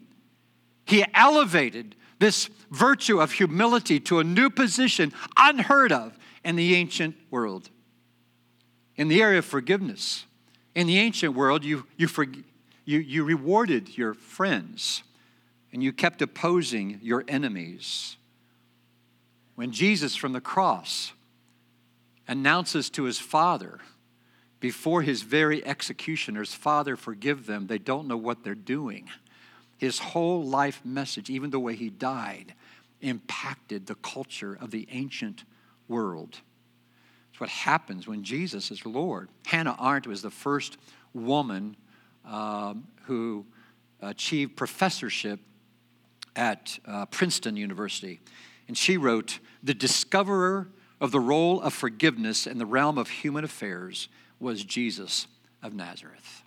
He 0.84 1.04
elevated 1.14 1.96
this 2.20 2.48
virtue 2.70 3.20
of 3.20 3.32
humility 3.32 3.98
to 3.98 4.20
a 4.20 4.24
new 4.24 4.48
position 4.48 5.12
unheard 5.36 5.90
of 5.90 6.16
in 6.44 6.54
the 6.54 6.76
ancient 6.76 7.16
world. 7.32 7.70
In 8.94 9.08
the 9.08 9.20
area 9.20 9.40
of 9.40 9.46
forgiveness, 9.46 10.26
in 10.76 10.86
the 10.86 10.98
ancient 10.98 11.34
world, 11.34 11.64
you, 11.64 11.84
you, 11.96 12.08
you, 12.84 13.00
you 13.00 13.24
rewarded 13.24 13.98
your 13.98 14.14
friends 14.14 15.02
and 15.72 15.82
you 15.82 15.92
kept 15.92 16.22
opposing 16.22 17.00
your 17.02 17.24
enemies. 17.26 18.16
When 19.56 19.72
Jesus 19.72 20.14
from 20.14 20.34
the 20.34 20.40
cross 20.40 21.14
announces 22.28 22.90
to 22.90 23.02
his 23.02 23.18
Father, 23.18 23.80
before 24.60 25.02
his 25.02 25.22
very 25.22 25.64
executioners, 25.64 26.54
Father, 26.54 26.96
forgive 26.96 27.46
them, 27.46 27.66
they 27.66 27.78
don't 27.78 28.06
know 28.06 28.16
what 28.16 28.44
they're 28.44 28.54
doing. 28.54 29.08
His 29.78 29.98
whole 29.98 30.44
life 30.44 30.82
message, 30.84 31.30
even 31.30 31.50
the 31.50 31.58
way 31.58 31.74
he 31.74 31.88
died, 31.88 32.54
impacted 33.00 33.86
the 33.86 33.94
culture 33.96 34.56
of 34.60 34.70
the 34.70 34.86
ancient 34.90 35.44
world. 35.88 36.40
It's 37.30 37.40
what 37.40 37.48
happens 37.48 38.06
when 38.06 38.22
Jesus 38.22 38.70
is 38.70 38.84
Lord. 38.84 39.30
Hannah 39.46 39.76
Arendt 39.82 40.06
was 40.06 40.20
the 40.20 40.30
first 40.30 40.76
woman 41.14 41.76
um, 42.26 42.86
who 43.04 43.46
achieved 44.02 44.56
professorship 44.56 45.40
at 46.36 46.78
uh, 46.86 47.06
Princeton 47.06 47.56
University. 47.56 48.20
And 48.68 48.76
she 48.76 48.98
wrote, 48.98 49.38
The 49.62 49.74
discoverer 49.74 50.68
of 51.00 51.12
the 51.12 51.20
role 51.20 51.60
of 51.62 51.72
forgiveness 51.72 52.46
in 52.46 52.58
the 52.58 52.66
realm 52.66 52.98
of 52.98 53.08
human 53.08 53.44
affairs 53.44 54.08
was 54.40 54.64
Jesus 54.64 55.26
of 55.62 55.74
Nazareth. 55.74 56.42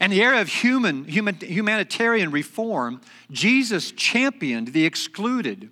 In 0.00 0.10
the 0.10 0.22
era 0.22 0.40
of 0.40 0.48
human, 0.48 1.04
human, 1.04 1.36
humanitarian 1.36 2.30
reform, 2.30 3.00
Jesus 3.30 3.92
championed 3.92 4.68
the 4.68 4.84
excluded. 4.84 5.70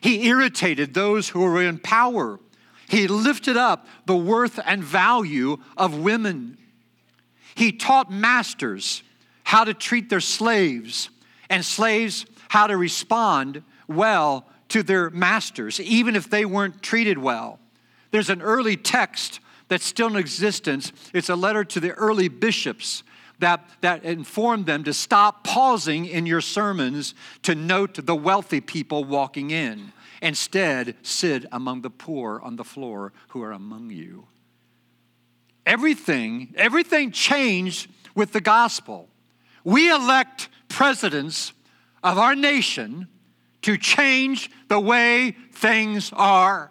He 0.00 0.26
irritated 0.26 0.94
those 0.94 1.28
who 1.28 1.40
were 1.40 1.62
in 1.62 1.78
power. 1.78 2.40
He 2.88 3.06
lifted 3.06 3.56
up 3.56 3.86
the 4.06 4.16
worth 4.16 4.58
and 4.64 4.82
value 4.82 5.58
of 5.76 5.98
women. 5.98 6.58
He 7.54 7.72
taught 7.72 8.10
masters 8.10 9.02
how 9.44 9.64
to 9.64 9.74
treat 9.74 10.08
their 10.08 10.20
slaves 10.20 11.10
and 11.48 11.64
slaves 11.64 12.26
how 12.48 12.66
to 12.66 12.76
respond 12.76 13.62
well 13.88 14.46
to 14.68 14.82
their 14.82 15.10
masters, 15.10 15.80
even 15.80 16.16
if 16.16 16.28
they 16.28 16.44
weren't 16.44 16.82
treated 16.82 17.18
well. 17.18 17.58
There's 18.10 18.30
an 18.30 18.42
early 18.42 18.76
text 18.76 19.40
that's 19.68 19.84
still 19.84 20.08
in 20.08 20.16
existence. 20.16 20.92
It's 21.12 21.28
a 21.28 21.36
letter 21.36 21.64
to 21.64 21.80
the 21.80 21.92
early 21.92 22.28
bishops 22.28 23.02
that, 23.38 23.68
that 23.80 24.04
informed 24.04 24.66
them 24.66 24.84
to 24.84 24.94
stop 24.94 25.44
pausing 25.44 26.06
in 26.06 26.26
your 26.26 26.40
sermons 26.40 27.14
to 27.42 27.54
note 27.54 28.06
the 28.06 28.14
wealthy 28.14 28.60
people 28.60 29.04
walking 29.04 29.50
in. 29.50 29.92
Instead, 30.22 30.96
sit 31.02 31.44
among 31.52 31.82
the 31.82 31.90
poor 31.90 32.40
on 32.42 32.56
the 32.56 32.64
floor 32.64 33.12
who 33.28 33.42
are 33.42 33.52
among 33.52 33.90
you. 33.90 34.26
Everything, 35.66 36.54
everything 36.56 37.10
changed 37.10 37.90
with 38.14 38.32
the 38.32 38.40
gospel. 38.40 39.08
We 39.64 39.90
elect 39.90 40.48
presidents 40.68 41.52
of 42.02 42.18
our 42.18 42.34
nation 42.34 43.08
to 43.62 43.76
change 43.76 44.50
the 44.68 44.80
way 44.80 45.36
things 45.52 46.12
are. 46.14 46.70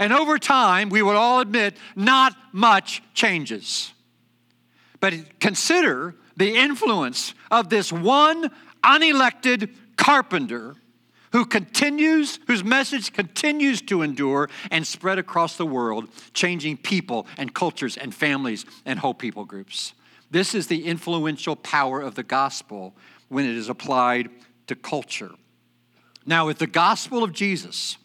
And 0.00 0.14
over 0.14 0.38
time, 0.38 0.88
we 0.88 1.02
would 1.02 1.14
all 1.14 1.40
admit 1.40 1.76
not 1.94 2.34
much 2.52 3.02
changes. 3.12 3.92
But 4.98 5.38
consider 5.40 6.16
the 6.38 6.56
influence 6.56 7.34
of 7.50 7.68
this 7.68 7.92
one 7.92 8.50
unelected 8.82 9.74
carpenter 9.96 10.76
who 11.32 11.44
continues, 11.44 12.38
whose 12.46 12.64
message 12.64 13.12
continues 13.12 13.82
to 13.82 14.00
endure 14.00 14.48
and 14.70 14.86
spread 14.86 15.18
across 15.18 15.58
the 15.58 15.66
world, 15.66 16.08
changing 16.32 16.78
people 16.78 17.26
and 17.36 17.54
cultures 17.54 17.98
and 17.98 18.14
families 18.14 18.64
and 18.86 18.98
whole 18.98 19.14
people 19.14 19.44
groups. 19.44 19.92
This 20.30 20.54
is 20.54 20.66
the 20.66 20.86
influential 20.86 21.56
power 21.56 22.00
of 22.00 22.14
the 22.14 22.22
gospel 22.22 22.96
when 23.28 23.44
it 23.44 23.54
is 23.54 23.68
applied 23.68 24.30
to 24.66 24.74
culture. 24.74 25.32
Now, 26.24 26.46
with 26.46 26.58
the 26.58 26.66
gospel 26.66 27.22
of 27.22 27.32
Jesus, 27.32 27.98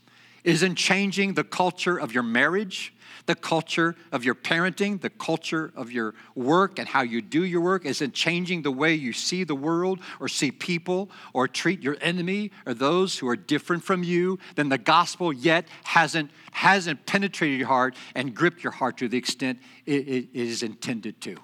isn't 0.45 0.75
changing 0.75 1.33
the 1.33 1.43
culture 1.43 1.97
of 1.97 2.13
your 2.13 2.23
marriage, 2.23 2.93
the 3.25 3.35
culture 3.35 3.95
of 4.11 4.23
your 4.23 4.35
parenting, 4.35 5.01
the 5.01 5.09
culture 5.09 5.71
of 5.75 5.91
your 5.91 6.13
work 6.35 6.77
and 6.77 6.87
how 6.87 7.01
you 7.01 7.21
do 7.21 7.43
your 7.43 7.61
work? 7.61 7.85
Isn't 7.85 8.13
changing 8.13 8.61
the 8.61 8.71
way 8.71 8.93
you 8.93 9.13
see 9.13 9.43
the 9.43 9.55
world 9.55 9.99
or 10.19 10.27
see 10.27 10.51
people 10.51 11.09
or 11.33 11.47
treat 11.47 11.81
your 11.81 11.97
enemy 12.01 12.51
or 12.65 12.73
those 12.73 13.17
who 13.17 13.27
are 13.27 13.35
different 13.35 13.83
from 13.83 14.03
you? 14.03 14.37
Then 14.55 14.69
the 14.69 14.77
gospel 14.77 15.33
yet 15.33 15.65
hasn't, 15.83 16.29
hasn't 16.51 17.05
penetrated 17.05 17.59
your 17.59 17.67
heart 17.67 17.95
and 18.13 18.33
gripped 18.33 18.63
your 18.63 18.71
heart 18.71 18.97
to 18.97 19.07
the 19.07 19.17
extent 19.17 19.59
it, 19.85 20.07
it 20.07 20.27
is 20.33 20.61
intended 20.61 21.19
to. 21.21 21.37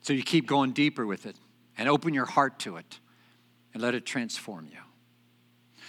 So 0.00 0.12
you 0.12 0.22
keep 0.22 0.46
going 0.46 0.72
deeper 0.72 1.06
with 1.06 1.26
it 1.26 1.36
and 1.78 1.88
open 1.88 2.14
your 2.14 2.26
heart 2.26 2.58
to 2.60 2.76
it 2.76 3.00
and 3.72 3.82
let 3.82 3.94
it 3.94 4.06
transform 4.06 4.66
you. 4.72 4.78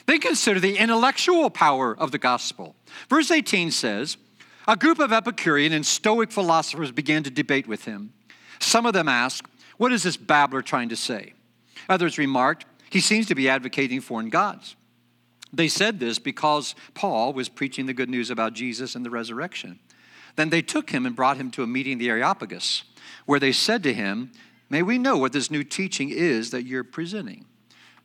Then 0.08 0.20
consider 0.20 0.60
the 0.60 0.78
intellectual 0.78 1.50
power 1.50 1.96
of 1.96 2.12
the 2.12 2.18
gospel. 2.18 2.76
Verse 3.10 3.30
18 3.30 3.72
says, 3.72 4.18
A 4.68 4.78
group 4.78 5.00
of 5.00 5.12
Epicurean 5.12 5.74
and 5.74 5.86
Stoic 5.86 6.32
philosophers 6.32 6.92
began 6.92 7.24
to 7.24 7.30
debate 7.30 7.68
with 7.68 7.86
him. 7.86 8.14
Some 8.60 8.86
of 8.86 8.94
them 8.94 9.10
asked, 9.10 9.46
What 9.76 9.92
is 9.92 10.04
this 10.04 10.18
babbler 10.18 10.62
trying 10.62 10.90
to 10.90 10.96
say? 10.96 11.34
Others 11.90 12.18
remarked, 12.18 12.66
He 12.90 13.02
seems 13.02 13.28
to 13.28 13.36
be 13.36 13.50
advocating 13.50 14.00
foreign 14.00 14.30
gods. 14.30 14.78
They 15.52 15.68
said 15.68 16.00
this 16.00 16.20
because 16.20 16.74
Paul 16.94 17.34
was 17.34 17.50
preaching 17.50 17.86
the 17.86 17.94
good 17.94 18.10
news 18.10 18.30
about 18.30 18.54
Jesus 18.54 18.96
and 18.96 19.06
the 19.06 19.10
resurrection. 19.10 19.80
Then 20.36 20.50
they 20.50 20.62
took 20.62 20.92
him 20.92 21.06
and 21.06 21.16
brought 21.16 21.38
him 21.38 21.52
to 21.52 21.64
a 21.64 21.68
meeting 21.68 21.94
in 21.94 21.98
the 22.00 22.10
Areopagus, 22.10 22.84
where 23.26 23.40
they 23.40 23.52
said 23.52 23.84
to 23.84 23.94
him, 23.94 24.32
May 24.70 24.84
we 24.84 24.98
know 24.98 25.18
what 25.18 25.34
this 25.34 25.50
new 25.50 25.64
teaching 25.64 26.10
is 26.10 26.52
that 26.52 26.64
you're 26.64 26.84
presenting? 26.84 27.46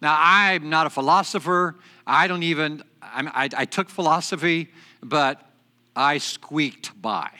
Now, 0.03 0.17
I'm 0.19 0.69
not 0.69 0.89
a 0.89 0.91
philosopher. 0.91 1.77
I 2.05 2.27
don't 2.27 2.43
even, 2.43 2.83
I, 3.01 3.49
I 3.57 3.65
took 3.65 3.89
philosophy, 3.89 4.69
but 5.01 5.49
I 5.95 6.19
squeaked 6.19 7.01
by. 7.01 7.31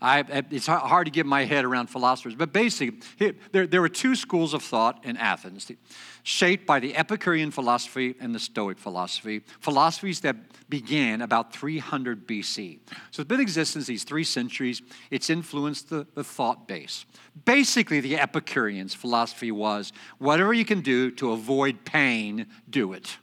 I, 0.00 0.24
it's 0.50 0.66
hard 0.66 1.06
to 1.06 1.10
get 1.12 1.26
my 1.26 1.44
head 1.44 1.66
around 1.66 1.88
philosophers, 1.88 2.34
but 2.34 2.50
basically, 2.50 2.98
there, 3.52 3.66
there 3.66 3.82
were 3.82 3.90
two 3.90 4.16
schools 4.16 4.54
of 4.54 4.62
thought 4.62 5.04
in 5.04 5.18
Athens 5.18 5.70
shaped 6.22 6.66
by 6.66 6.78
the 6.78 6.96
Epicurean 6.96 7.50
philosophy 7.50 8.14
and 8.20 8.34
the 8.34 8.38
Stoic 8.38 8.78
philosophy, 8.78 9.42
philosophies 9.60 10.20
that 10.20 10.36
began 10.68 11.20
about 11.20 11.52
300 11.52 12.26
BC. 12.26 12.78
So 13.10 13.20
it's 13.20 13.28
been 13.28 13.40
in 13.40 13.42
existence 13.42 13.86
these 13.86 14.04
three 14.04 14.24
centuries. 14.24 14.82
It's 15.10 15.30
influenced 15.30 15.90
the, 15.90 16.06
the 16.14 16.24
thought 16.24 16.68
base. 16.68 17.04
Basically, 17.44 18.00
the 18.00 18.18
Epicureans' 18.18 18.94
philosophy 18.94 19.50
was 19.50 19.92
whatever 20.18 20.52
you 20.52 20.64
can 20.64 20.80
do 20.80 21.10
to 21.12 21.32
avoid 21.32 21.84
pain, 21.84 22.46
do 22.70 22.92
it. 22.92 23.16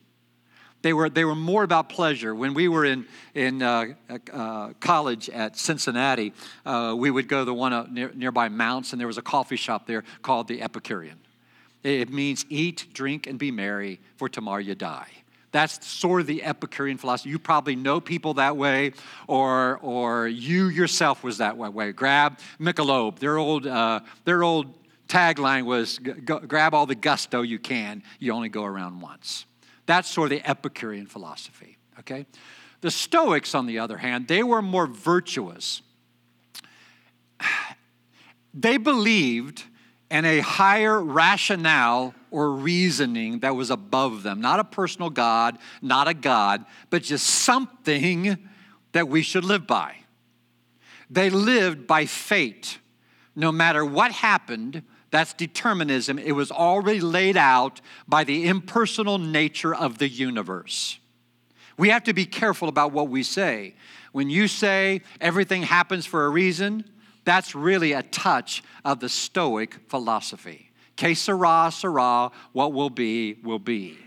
They 0.82 0.94
were, 0.94 1.10
they 1.10 1.26
were 1.26 1.36
more 1.36 1.64
about 1.64 1.90
pleasure. 1.90 2.34
When 2.34 2.54
we 2.54 2.68
were 2.68 2.86
in, 2.86 3.06
in 3.34 3.62
uh, 3.62 3.96
uh, 4.32 4.70
college 4.80 5.30
at 5.30 5.58
Cincinnati, 5.58 6.34
uh, 6.66 6.96
we 6.98 7.12
would 7.12 7.28
go 7.28 7.40
to 7.40 7.46
the 7.46 7.54
one 7.54 7.94
near, 7.94 8.12
nearby 8.14 8.48
Mounts, 8.48 8.94
and 8.94 9.00
there 9.00 9.08
was 9.08 9.18
a 9.18 9.22
coffee 9.22 9.58
shop 9.58 9.88
there 9.88 10.04
called 10.22 10.48
the 10.48 10.62
Epicurean. 10.62 11.20
It 11.84 12.12
means 12.12 12.46
eat, 12.50 12.88
drink, 12.94 13.28
and 13.28 13.40
be 13.40 13.52
merry, 13.52 14.00
for 14.18 14.28
tomorrow 14.28 14.60
you 14.60 14.76
die. 14.76 15.08
That's 15.52 15.86
sort 15.88 16.22
of 16.22 16.28
the 16.28 16.44
Epicurean 16.44 16.98
philosophy. 16.98 17.30
You 17.30 17.40
probably 17.40 17.76
know 17.76 18.00
people 18.00 18.36
that 18.36 18.56
way, 18.56 18.94
or, 19.28 19.80
or 19.82 20.28
you 20.28 20.68
yourself 20.68 21.24
was 21.24 21.40
that 21.40 21.58
way. 21.58 21.92
Grab 21.92 22.40
Michelob. 22.60 23.20
Their 23.20 23.38
old, 23.38 23.66
uh, 23.66 24.02
their 24.26 24.44
old 24.44 24.74
tagline 25.08 25.66
was 25.66 26.00
grab 26.00 26.74
all 26.74 26.86
the 26.86 26.96
gusto 26.96 27.42
you 27.42 27.58
can. 27.58 28.04
You 28.20 28.34
only 28.34 28.50
go 28.50 28.64
around 28.64 29.02
once. 29.02 29.46
That's 29.88 30.08
sort 30.08 30.32
of 30.32 30.38
the 30.38 30.48
Epicurean 30.48 31.08
philosophy, 31.08 31.78
okay? 32.00 32.28
The 32.82 32.92
Stoics, 32.92 33.56
on 33.56 33.66
the 33.66 33.80
other 33.80 33.98
hand, 33.98 34.28
they 34.28 34.44
were 34.44 34.62
more 34.62 34.88
virtuous. 34.88 35.82
They 38.52 38.78
believed 38.78 39.66
and 40.12 40.26
a 40.26 40.40
higher 40.40 41.02
rationale 41.02 42.14
or 42.32 42.52
reasoning 42.52 43.40
that 43.40 43.56
was 43.56 43.70
above 43.70 44.24
them. 44.24 44.42
Not 44.42 44.60
a 44.60 44.64
personal 44.64 45.10
God, 45.10 45.58
not 45.82 46.08
a 46.08 46.14
God, 46.14 46.66
but 46.90 47.04
just 47.04 47.26
something 47.26 48.38
that 48.92 49.08
we 49.08 49.22
should 49.22 49.46
live 49.46 49.68
by. 49.68 49.96
They 51.10 51.30
lived 51.30 51.88
by 51.88 52.06
fate. 52.06 52.80
No 53.36 53.52
matter 53.52 53.86
what 53.86 54.12
happened, 54.12 54.84
that's 55.12 55.34
determinism. 55.34 56.20
It 56.20 56.34
was 56.34 56.52
already 56.52 57.00
laid 57.00 57.38
out 57.38 57.82
by 58.08 58.24
the 58.24 58.48
impersonal 58.48 59.18
nature 59.18 59.74
of 59.74 59.98
the 59.98 60.08
universe. 60.08 61.00
We 61.78 61.90
have 61.90 62.04
to 62.04 62.14
be 62.14 62.26
careful 62.26 62.68
about 62.68 62.92
what 62.92 63.10
we 63.10 63.24
say. 63.24 63.76
When 64.12 64.30
you 64.30 64.48
say 64.48 65.02
everything 65.22 65.64
happens 65.64 66.06
for 66.06 66.26
a 66.26 66.30
reason, 66.30 66.84
that's 67.26 67.56
really 67.56 67.94
a 67.94 68.04
touch 68.04 68.64
of 68.84 69.00
the 69.00 69.10
Stoic 69.10 69.76
philosophy. 69.88 70.72
Que 70.96 71.16
sera, 71.16 71.70
sera, 71.72 72.32
what 72.52 72.74
will 72.74 72.90
be, 72.90 73.38
will 73.44 73.60
be. 73.60 73.98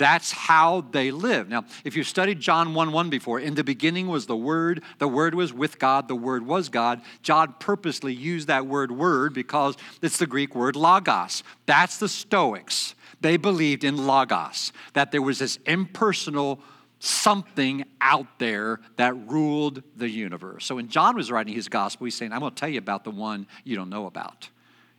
That's 0.00 0.32
how 0.32 0.80
they 0.92 1.10
live. 1.10 1.50
Now, 1.50 1.66
if 1.84 1.94
you've 1.94 2.06
studied 2.06 2.40
John 2.40 2.72
1 2.72 2.92
1 2.92 3.10
before, 3.10 3.38
in 3.38 3.54
the 3.54 3.62
beginning 3.62 4.08
was 4.08 4.24
the 4.24 4.36
Word, 4.36 4.82
the 4.98 5.06
Word 5.06 5.34
was 5.34 5.52
with 5.52 5.78
God, 5.78 6.08
the 6.08 6.14
Word 6.14 6.46
was 6.46 6.70
God. 6.70 7.02
John 7.22 7.54
purposely 7.58 8.14
used 8.14 8.48
that 8.48 8.66
word 8.66 8.92
word 8.92 9.34
because 9.34 9.76
it's 10.00 10.16
the 10.16 10.26
Greek 10.26 10.54
word 10.54 10.74
logos. 10.74 11.42
That's 11.66 11.98
the 11.98 12.08
Stoics. 12.08 12.94
They 13.20 13.36
believed 13.36 13.84
in 13.84 14.06
logos, 14.06 14.72
that 14.94 15.12
there 15.12 15.20
was 15.20 15.40
this 15.40 15.58
impersonal 15.66 16.60
something 17.00 17.84
out 18.00 18.38
there 18.38 18.78
that 18.96 19.16
ruled 19.28 19.82
the 19.96 20.08
universe. 20.08 20.66
So 20.66 20.76
when 20.76 20.88
John 20.88 21.16
was 21.16 21.30
writing 21.30 21.54
his 21.54 21.68
gospel, 21.68 22.04
he's 22.04 22.14
saying, 22.14 22.32
I'm 22.32 22.40
going 22.40 22.54
to 22.54 22.60
tell 22.60 22.68
you 22.68 22.78
about 22.78 23.04
the 23.04 23.10
one 23.10 23.46
you 23.64 23.74
don't 23.74 23.88
know 23.88 24.06
about, 24.06 24.48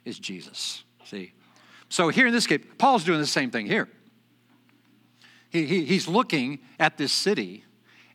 is 0.04 0.18
Jesus. 0.20 0.84
See? 1.06 1.32
So 1.90 2.10
here 2.10 2.26
in 2.26 2.34
this 2.34 2.48
case, 2.48 2.66
Paul's 2.80 3.04
doing 3.04 3.20
the 3.20 3.28
same 3.28 3.52
thing 3.52 3.68
here. 3.68 3.88
He, 5.50 5.66
he, 5.66 5.86
he's 5.86 6.08
looking 6.08 6.60
at 6.80 6.98
this 6.98 7.14
city 7.14 7.66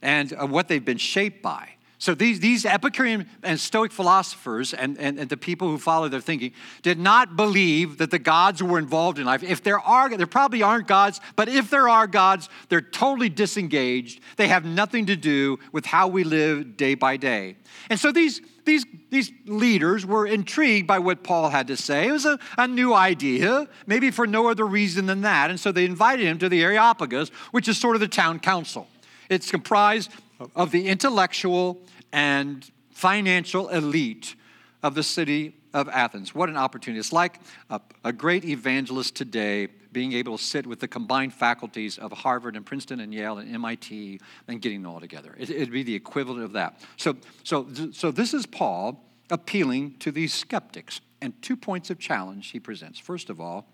and 0.03 0.33
uh, 0.33 0.47
what 0.47 0.67
they've 0.67 0.85
been 0.85 0.99
shaped 0.99 1.41
by. 1.43 1.76
So 1.99 2.15
these, 2.15 2.41
these 2.41 2.67
Epicurean 2.67 3.27
and 3.43 3.59
Stoic 3.59 3.91
philosophers 3.91 4.75
and, 4.75 4.99
and, 4.99 5.19
and, 5.19 5.31
the 5.31 5.37
people 5.37 5.69
who 5.69 5.79
follow 5.79 6.09
their 6.09 6.21
thinking 6.21 6.53
did 6.83 6.99
not 6.99 7.37
believe 7.37 7.97
that 7.99 8.11
the 8.11 8.19
gods 8.19 8.63
were 8.63 8.79
involved 8.79 9.19
in 9.19 9.25
life. 9.25 9.43
If 9.43 9.63
there 9.63 9.81
are, 9.81 10.15
there 10.15 10.27
probably 10.27 10.63
aren't 10.63 10.89
gods, 10.89 11.23
but 11.37 11.49
if 11.49 11.71
there 11.71 11.89
are 11.89 12.07
gods, 12.07 12.51
they're 12.69 12.83
totally 12.83 13.31
disengaged. 13.31 14.21
They 14.37 14.49
have 14.49 14.67
nothing 14.67 15.07
to 15.07 15.17
do 15.17 15.59
with 15.73 15.87
how 15.87 16.09
we 16.09 16.23
live 16.23 16.77
day 16.77 16.95
by 16.95 17.17
day. 17.17 17.57
And 17.89 17.99
so 17.99 18.13
these, 18.13 18.43
these, 18.67 18.85
these 19.09 19.33
leaders 19.47 20.05
were 20.05 20.27
intrigued 20.27 20.87
by 20.87 20.99
what 20.99 21.25
Paul 21.25 21.49
had 21.49 21.67
to 21.69 21.79
say. 21.79 22.09
It 22.09 22.13
was 22.13 22.27
a, 22.27 22.39
a 22.59 22.69
new 22.69 22.93
idea, 22.93 23.69
maybe 23.87 24.11
for 24.11 24.27
no 24.27 24.51
other 24.51 24.67
reason 24.67 25.07
than 25.07 25.23
that. 25.23 25.49
And 25.49 25.59
so 25.59 25.73
they 25.73 25.87
invited 25.87 26.27
him 26.27 26.39
to 26.41 26.51
the 26.51 26.63
Areopagus, 26.63 27.31
which 27.53 27.69
is 27.69 27.79
sort 27.79 27.97
of 27.97 28.01
the 28.01 28.09
town 28.09 28.39
council. 28.39 28.87
It's 29.29 29.51
comprised 29.51 30.11
of 30.55 30.71
the 30.71 30.89
intellectual 30.89 31.83
and 32.13 32.71
financial 32.91 33.69
elite 33.69 34.35
of 34.83 34.95
the 34.95 35.03
city 35.03 35.55
of 35.75 35.89
Athens. 35.89 36.35
What 36.35 36.49
an 36.49 36.57
opportunity. 36.57 36.99
It's 36.99 37.13
like 37.13 37.41
a, 37.69 37.81
a, 38.03 38.13
great 38.13 38.45
evangelist 38.45 39.15
today 39.15 39.69
being 39.93 40.13
able 40.15 40.39
to 40.39 40.43
sit 40.43 40.67
with 40.67 40.81
the 40.81 40.89
combined 40.89 41.35
faculties 41.35 41.99
of 41.99 42.13
Harvard 42.13 42.57
and 42.57 42.65
Princeton 42.65 43.01
and 43.01 43.13
Yale 43.13 43.39
and 43.39 43.55
MIT 43.55 44.21
and 44.49 44.63
getting 44.63 44.83
them 44.83 44.91
all 44.91 45.01
together. 45.01 45.35
It, 45.39 45.51
would 45.51 45.73
be 45.73 45.83
the 45.83 45.95
equivalent 45.95 46.45
of 46.45 46.53
that. 46.53 46.81
So, 46.97 47.17
so, 47.45 47.67
so 47.93 48.11
this 48.11 48.33
is 48.33 48.47
Paul 48.47 49.05
appealing 49.31 49.97
to 49.99 50.11
these 50.11 50.33
skeptics. 50.33 51.01
And 51.21 51.41
two 51.43 51.57
points 51.57 51.91
of 51.91 51.99
challenge 51.99 52.51
he 52.51 52.61
presents. 52.61 52.99
First 52.99 53.29
of 53.29 53.41
all, 53.41 53.67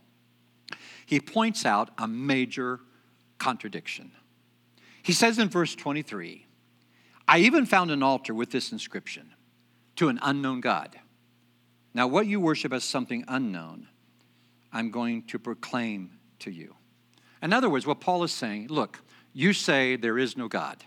he 1.06 1.20
points 1.20 1.66
out 1.66 1.90
a 1.98 2.08
major 2.08 2.80
contradiction. 3.38 4.12
He 5.02 5.12
says 5.12 5.38
in 5.38 5.48
verse 5.48 5.74
23 5.74 6.46
I 7.26 7.38
even 7.38 7.66
found 7.66 7.90
an 7.90 8.02
altar 8.02 8.34
with 8.34 8.50
this 8.50 8.72
inscription 8.72 9.34
to 9.96 10.08
an 10.08 10.18
unknown 10.22 10.60
God. 10.60 10.98
Now, 11.94 12.06
what 12.06 12.26
you 12.26 12.40
worship 12.40 12.72
as 12.72 12.84
something 12.84 13.24
unknown, 13.28 13.88
I'm 14.72 14.90
going 14.90 15.24
to 15.24 15.38
proclaim 15.38 16.18
to 16.40 16.50
you. 16.50 16.74
In 17.42 17.52
other 17.52 17.68
words, 17.68 17.86
what 17.86 18.00
Paul 18.00 18.24
is 18.24 18.32
saying 18.32 18.68
look, 18.68 19.00
you 19.32 19.52
say 19.52 19.96
there 19.96 20.18
is 20.18 20.36
no 20.36 20.48
God. 20.48 20.84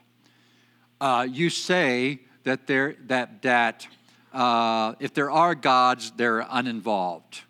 Uh, 0.99 1.27
you 1.29 1.49
say 1.49 2.21
that, 2.43 2.67
there, 2.67 2.95
that, 3.07 3.41
that 3.41 3.87
uh, 4.33 4.93
if 4.99 5.13
there 5.13 5.29
are 5.29 5.53
gods, 5.55 6.11
they're 6.15 6.45
uninvolved, 6.49 7.41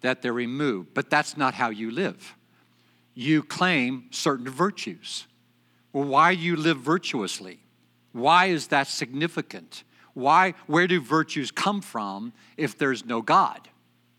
that 0.00 0.22
they're 0.22 0.32
removed. 0.32 0.94
But 0.94 1.10
that's 1.10 1.36
not 1.36 1.54
how 1.54 1.70
you 1.70 1.90
live. 1.90 2.34
You 3.14 3.42
claim 3.42 4.08
certain 4.10 4.48
virtues. 4.48 5.26
Well, 5.92 6.04
why 6.04 6.34
do 6.34 6.40
you 6.40 6.56
live 6.56 6.78
virtuously? 6.78 7.60
Why 8.18 8.46
is 8.46 8.68
that 8.68 8.86
significant? 8.86 9.84
Why, 10.14 10.54
where 10.66 10.86
do 10.86 11.00
virtues 11.00 11.50
come 11.50 11.80
from 11.80 12.32
if 12.56 12.76
there's 12.76 13.04
no 13.04 13.22
God? 13.22 13.68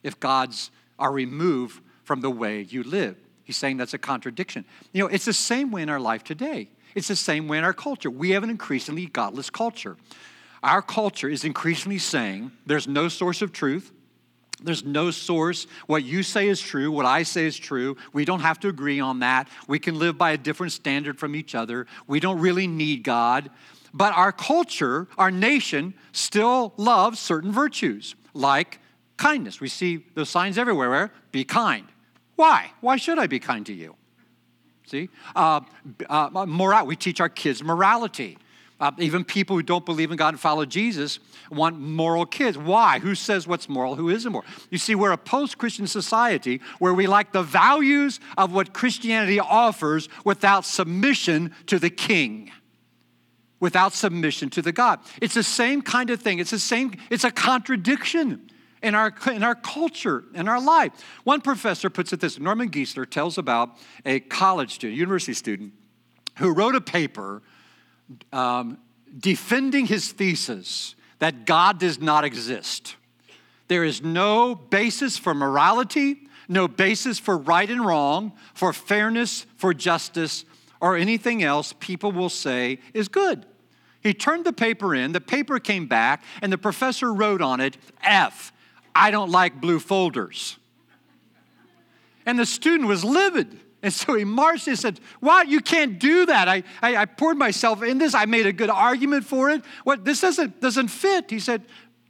If 0.01 0.19
gods 0.19 0.71
are 0.97 1.11
removed 1.11 1.81
from 2.03 2.21
the 2.21 2.29
way 2.29 2.61
you 2.61 2.83
live? 2.83 3.17
He's 3.43 3.57
saying 3.57 3.77
that's 3.77 3.93
a 3.93 3.97
contradiction. 3.97 4.63
You 4.93 5.03
know, 5.03 5.09
it's 5.09 5.25
the 5.25 5.33
same 5.33 5.71
way 5.71 5.81
in 5.81 5.89
our 5.89 5.99
life 5.99 6.23
today. 6.23 6.69
It's 6.95 7.07
the 7.07 7.15
same 7.15 7.47
way 7.47 7.57
in 7.57 7.63
our 7.63 7.73
culture. 7.73 8.09
We 8.09 8.31
have 8.31 8.43
an 8.43 8.49
increasingly 8.49 9.07
godless 9.07 9.49
culture. 9.49 9.97
Our 10.63 10.81
culture 10.81 11.29
is 11.29 11.43
increasingly 11.43 11.99
saying 11.99 12.51
there's 12.65 12.87
no 12.87 13.07
source 13.07 13.41
of 13.41 13.51
truth, 13.51 13.91
there's 14.61 14.83
no 14.83 15.09
source. 15.09 15.67
What 15.87 16.03
you 16.03 16.21
say 16.21 16.47
is 16.47 16.59
true. 16.59 16.91
What 16.91 17.05
I 17.05 17.23
say 17.23 17.45
is 17.45 17.57
true. 17.57 17.95
We 18.11 18.25
don't 18.25 18.41
have 18.41 18.59
to 18.61 18.67
agree 18.67 18.99
on 18.99 19.19
that. 19.19 19.47
We 19.67 19.79
can 19.79 19.97
live 19.97 20.17
by 20.17 20.31
a 20.31 20.37
different 20.37 20.73
standard 20.73 21.17
from 21.17 21.35
each 21.35 21.55
other. 21.55 21.87
We 22.07 22.19
don't 22.19 22.39
really 22.39 22.67
need 22.67 23.03
God. 23.03 23.49
But 23.93 24.13
our 24.13 24.31
culture, 24.31 25.07
our 25.17 25.31
nation, 25.31 25.93
still 26.11 26.73
loves 26.77 27.19
certain 27.19 27.51
virtues, 27.51 28.15
like 28.33 28.79
kindness. 29.17 29.59
We 29.59 29.67
see 29.67 30.05
those 30.15 30.29
signs 30.29 30.57
everywhere. 30.57 30.89
Where? 30.89 31.11
Be 31.31 31.43
kind. 31.43 31.87
Why? 32.35 32.71
Why 32.81 32.97
should 32.97 33.19
I 33.19 33.27
be 33.27 33.39
kind 33.39 33.65
to 33.65 33.73
you? 33.73 33.95
See? 34.85 35.09
Uh, 35.35 35.61
uh, 36.09 36.45
moral, 36.47 36.85
we 36.85 36.95
teach 36.95 37.19
our 37.19 37.29
kids 37.29 37.63
morality. 37.63 38.37
Uh, 38.79 38.91
even 38.97 39.25
people 39.25 39.57
who 39.57 39.61
don't 39.61 39.85
believe 39.85 40.09
in 40.09 40.15
God 40.15 40.29
and 40.29 40.39
follow 40.39 40.65
Jesus 40.65 41.19
want 41.51 41.77
moral 41.77 42.25
kids. 42.25 42.57
Why? 42.57 42.99
Who 42.99 43.13
says 43.13 43.45
what's 43.45 43.67
moral? 43.67 43.95
Who 43.95 44.09
isn't 44.09 44.31
moral? 44.31 44.47
You 44.69 44.77
see, 44.77 44.95
we're 44.95 45.11
a 45.11 45.17
post 45.17 45.57
Christian 45.57 45.85
society 45.85 46.61
where 46.79 46.93
we 46.93 47.05
like 47.05 47.33
the 47.33 47.43
values 47.43 48.21
of 48.37 48.53
what 48.53 48.73
Christianity 48.73 49.37
offers 49.39 50.07
without 50.23 50.63
submission 50.63 51.53
to 51.65 51.77
the 51.77 51.89
king, 51.89 52.51
without 53.59 53.93
submission 53.93 54.49
to 54.51 54.61
the 54.61 54.71
God. 54.71 54.99
It's 55.21 55.33
the 55.33 55.43
same 55.43 55.81
kind 55.81 56.09
of 56.09 56.21
thing. 56.21 56.39
It's 56.39 56.51
the 56.51 56.59
same, 56.59 56.93
it's 57.09 57.23
a 57.23 57.31
contradiction 57.31 58.49
in 58.81 58.95
our, 58.95 59.13
in 59.31 59.43
our 59.43 59.55
culture, 59.55 60.23
in 60.33 60.47
our 60.47 60.61
life. 60.61 60.91
One 61.23 61.41
professor 61.41 61.89
puts 61.89 62.13
it 62.13 62.19
this 62.19 62.39
Norman 62.39 62.69
Geisler 62.69 63.09
tells 63.09 63.37
about 63.37 63.77
a 64.05 64.19
college 64.21 64.75
student, 64.75 64.97
university 64.97 65.33
student, 65.33 65.73
who 66.37 66.53
wrote 66.53 66.75
a 66.75 66.81
paper 66.81 67.41
um, 68.31 68.77
defending 69.17 69.85
his 69.85 70.11
thesis 70.11 70.95
that 71.19 71.45
God 71.45 71.79
does 71.79 71.99
not 71.99 72.23
exist. 72.23 72.95
There 73.67 73.83
is 73.83 74.01
no 74.01 74.55
basis 74.55 75.17
for 75.17 75.33
morality, 75.33 76.27
no 76.47 76.67
basis 76.67 77.19
for 77.19 77.37
right 77.37 77.69
and 77.69 77.85
wrong, 77.85 78.31
for 78.53 78.73
fairness, 78.73 79.45
for 79.57 79.73
justice, 79.73 80.45
or 80.81 80.95
anything 80.95 81.43
else 81.43 81.73
people 81.79 82.11
will 82.11 82.29
say 82.29 82.79
is 82.93 83.07
good. 83.07 83.45
He 84.01 84.13
turned 84.13 84.45
the 84.45 84.53
paper 84.53 84.95
in, 84.95 85.11
the 85.11 85.21
paper 85.21 85.59
came 85.59 85.87
back, 85.87 86.23
and 86.41 86.51
the 86.53 86.57
professor 86.57 87.13
wrote 87.13 87.41
on 87.41 87.59
it 87.59 87.77
F, 88.01 88.53
I 88.95 89.11
don't 89.11 89.29
like 89.29 89.59
blue 89.59 89.79
folders. 89.79 90.57
And 92.25 92.37
the 92.37 92.45
student 92.45 92.87
was 92.87 93.03
livid. 93.03 93.59
And 93.81 93.93
so 93.93 94.13
he 94.13 94.25
marched 94.25 94.67
and 94.67 94.77
said, 94.77 94.99
What? 95.21 95.47
You 95.47 95.61
can't 95.61 95.99
do 95.99 96.25
that. 96.25 96.47
I, 96.49 96.63
I, 96.81 96.97
I, 96.97 97.05
poured 97.05 97.37
myself 97.37 97.81
in 97.81 97.97
this. 97.97 98.13
I 98.13 98.25
made 98.25 98.45
a 98.45 98.51
good 98.51 98.69
argument 98.69 99.23
for 99.23 99.49
it. 99.49 99.63
What? 99.85 100.03
This 100.03 100.19
doesn't, 100.19 100.59
doesn't 100.59 100.89
fit. 100.89 101.29
He 101.29 101.39
said, 101.39 101.63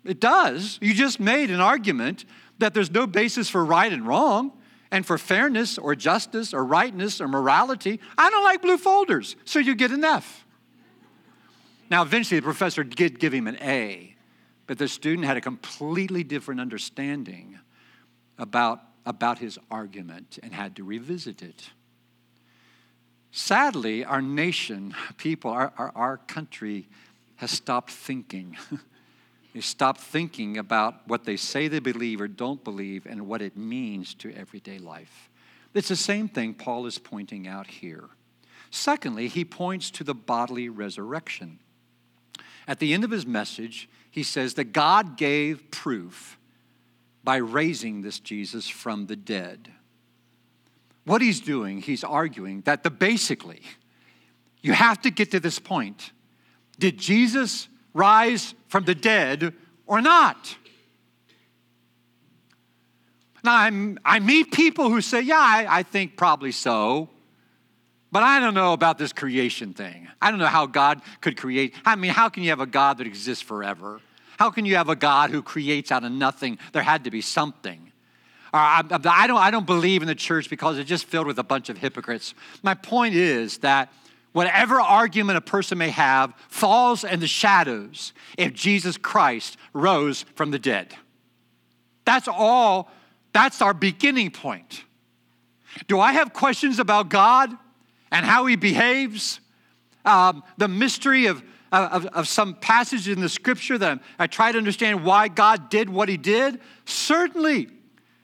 It 0.03 0.19
does. 0.19 0.79
You 0.81 0.95
just 0.95 1.19
made 1.19 1.51
an 1.51 1.61
argument 1.61 2.25
that 2.57 2.73
there's 2.73 2.89
no 2.89 3.05
basis 3.05 3.49
for 3.49 3.63
right 3.63 3.93
and 3.93 4.05
wrong 4.07 4.51
and 4.91 5.05
for 5.05 5.17
fairness 5.17 5.77
or 5.77 5.95
justice 5.95 6.53
or 6.53 6.63
rightness 6.63 7.21
or 7.21 7.27
morality. 7.27 7.99
I 8.17 8.29
don't 8.29 8.43
like 8.43 8.61
blue 8.61 8.77
folders. 8.77 9.35
So 9.45 9.59
you 9.59 9.75
get 9.75 9.91
an 9.91 10.03
F. 10.03 10.45
Now, 11.89 12.03
eventually, 12.03 12.39
the 12.39 12.43
professor 12.43 12.83
did 12.83 13.19
give 13.19 13.33
him 13.33 13.47
an 13.47 13.57
A, 13.61 14.15
but 14.67 14.77
the 14.77 14.87
student 14.87 15.25
had 15.25 15.37
a 15.37 15.41
completely 15.41 16.23
different 16.23 16.61
understanding 16.61 17.59
about 18.37 18.81
about 19.05 19.39
his 19.39 19.57
argument 19.71 20.37
and 20.43 20.53
had 20.53 20.75
to 20.75 20.83
revisit 20.83 21.41
it. 21.41 21.71
Sadly, 23.31 24.05
our 24.05 24.21
nation, 24.21 24.93
people, 25.17 25.49
our, 25.51 25.73
our, 25.77 25.91
our 25.95 26.17
country 26.17 26.87
has 27.37 27.49
stopped 27.49 27.89
thinking. 27.91 28.55
they 29.59 29.63
stopped 29.63 29.99
thinking 29.99 30.57
about 30.57 31.05
what 31.05 31.25
they 31.25 31.35
say 31.35 31.67
they 31.67 31.79
believe 31.79 32.21
or 32.21 32.29
don't 32.29 32.63
believe 32.63 33.05
and 33.05 33.27
what 33.27 33.41
it 33.41 33.57
means 33.57 34.13
to 34.13 34.33
everyday 34.33 34.77
life. 34.77 35.29
It's 35.73 35.89
the 35.89 35.97
same 35.97 36.29
thing 36.29 36.53
Paul 36.53 36.85
is 36.85 36.97
pointing 36.97 37.45
out 37.45 37.67
here. 37.67 38.05
Secondly, 38.71 39.27
he 39.27 39.43
points 39.43 39.91
to 39.91 40.05
the 40.05 40.13
bodily 40.13 40.69
resurrection. 40.69 41.59
At 42.69 42.79
the 42.79 42.93
end 42.93 43.03
of 43.03 43.11
his 43.11 43.25
message, 43.25 43.89
he 44.09 44.23
says 44.23 44.53
that 44.53 44.71
God 44.71 45.17
gave 45.17 45.69
proof 45.71 46.39
by 47.25 47.35
raising 47.35 48.01
this 48.01 48.21
Jesus 48.21 48.69
from 48.69 49.07
the 49.07 49.17
dead. 49.17 49.73
What 51.03 51.21
he's 51.21 51.41
doing, 51.41 51.81
he's 51.81 52.05
arguing 52.05 52.61
that 52.61 52.83
the 52.83 52.91
basically, 52.91 53.63
you 54.61 54.71
have 54.71 55.01
to 55.01 55.11
get 55.11 55.31
to 55.31 55.41
this 55.41 55.59
point. 55.59 56.13
Did 56.79 56.97
Jesus 56.97 57.67
rise 57.93 58.53
from 58.67 58.85
the 58.85 58.95
dead 58.95 59.53
or 59.85 60.01
not? 60.01 60.55
Now, 63.43 63.55
I'm, 63.55 63.97
i 64.03 64.19
meet 64.19 64.51
people 64.51 64.89
who 64.89 65.01
say, 65.01 65.21
Yeah, 65.21 65.37
I, 65.37 65.65
I 65.69 65.83
think 65.83 66.17
probably 66.17 66.51
so. 66.51 67.09
But 68.11 68.23
I 68.23 68.39
don't 68.39 68.55
know 68.55 68.73
about 68.73 68.97
this 68.97 69.13
creation 69.13 69.73
thing. 69.73 70.07
I 70.21 70.31
don't 70.31 70.39
know 70.39 70.47
how 70.47 70.65
God 70.65 71.01
could 71.21 71.37
create. 71.37 71.75
I 71.85 71.95
mean, 71.95 72.11
how 72.11 72.27
can 72.27 72.41
you 72.41 72.49
have 72.49 72.59
a 72.59 72.65
God 72.65 72.97
that 72.97 73.07
exists 73.07 73.43
forever? 73.43 74.01
How 74.39 74.49
can 74.49 74.65
you 74.65 74.77
have 74.77 74.89
a 74.89 74.95
God 74.95 75.29
who 75.29 75.43
creates 75.43 75.91
out 75.91 76.03
of 76.03 76.11
nothing? 76.11 76.57
There 76.71 76.81
had 76.81 77.03
to 77.03 77.11
be 77.11 77.21
something. 77.21 77.91
Uh, 78.51 78.57
I, 78.57 78.83
I, 79.05 79.27
don't, 79.27 79.37
I 79.37 79.51
don't 79.51 79.67
believe 79.67 80.01
in 80.01 80.07
the 80.07 80.15
church 80.15 80.49
because 80.49 80.79
it's 80.79 80.89
just 80.89 81.05
filled 81.05 81.27
with 81.27 81.37
a 81.37 81.43
bunch 81.43 81.69
of 81.69 81.77
hypocrites. 81.77 82.33
My 82.63 82.73
point 82.73 83.13
is 83.13 83.59
that 83.59 83.93
whatever 84.33 84.79
argument 84.79 85.37
a 85.37 85.41
person 85.41 85.77
may 85.77 85.89
have 85.89 86.33
falls 86.47 87.03
in 87.03 87.19
the 87.19 87.27
shadows 87.27 88.13
if 88.37 88.53
Jesus 88.53 88.97
Christ 88.97 89.57
rose 89.73 90.23
from 90.35 90.51
the 90.51 90.59
dead. 90.59 90.95
That's 92.05 92.27
all, 92.27 92.91
that's 93.33 93.61
our 93.61 93.73
beginning 93.73 94.31
point. 94.31 94.83
Do 95.87 95.99
I 95.99 96.13
have 96.13 96.33
questions 96.33 96.79
about 96.79 97.09
God 97.09 97.51
and 98.11 98.25
how 98.25 98.45
he 98.45 98.55
behaves? 98.55 99.39
Um, 100.05 100.43
the 100.57 100.67
mystery 100.67 101.27
of 101.27 101.43
of, 101.71 102.05
of 102.07 102.27
some 102.27 102.55
passage 102.55 103.07
in 103.07 103.19
the 103.19 103.29
scripture 103.29 103.77
that 103.77 103.99
I 104.17 104.27
try 104.27 104.51
to 104.51 104.57
understand 104.57 105.03
why 105.03 105.27
God 105.27 105.69
did 105.69 105.89
what 105.89 106.09
he 106.09 106.17
did? 106.17 106.59
Certainly. 106.85 107.69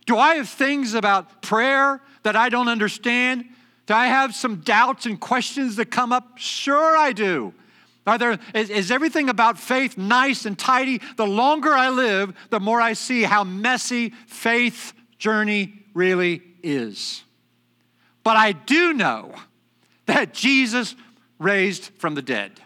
Do 0.05 0.17
I 0.17 0.35
have 0.35 0.49
things 0.49 0.93
about 0.93 1.41
prayer 1.41 2.01
that 2.23 2.35
I 2.35 2.49
don't 2.49 2.67
understand? 2.67 3.45
Do 3.85 3.93
I 3.93 4.07
have 4.07 4.33
some 4.33 4.57
doubts 4.57 5.05
and 5.05 5.19
questions 5.19 5.75
that 5.75 5.91
come 5.91 6.11
up? 6.11 6.37
Sure, 6.37 6.97
I 6.97 7.13
do. 7.13 7.53
Are 8.07 8.17
there, 8.17 8.39
is, 8.53 8.69
is 8.69 8.91
everything 8.91 9.29
about 9.29 9.57
faith 9.57 9.97
nice 9.97 10.45
and 10.45 10.57
tidy? 10.57 11.01
The 11.17 11.25
longer 11.25 11.71
I 11.71 11.89
live, 11.89 12.33
the 12.49 12.59
more 12.59 12.79
I 12.79 12.93
see 12.93 13.23
how 13.23 13.43
messy 13.43 14.11
faith 14.27 14.93
journey 15.17 15.73
really 15.93 16.41
is. 16.61 17.23
But 18.23 18.37
I 18.37 18.51
do 18.51 18.93
know 18.93 19.33
that 20.05 20.33
Jesus 20.33 20.95
raised 21.39 21.91
from 21.97 22.15
the 22.15 22.21
dead. 22.21 22.59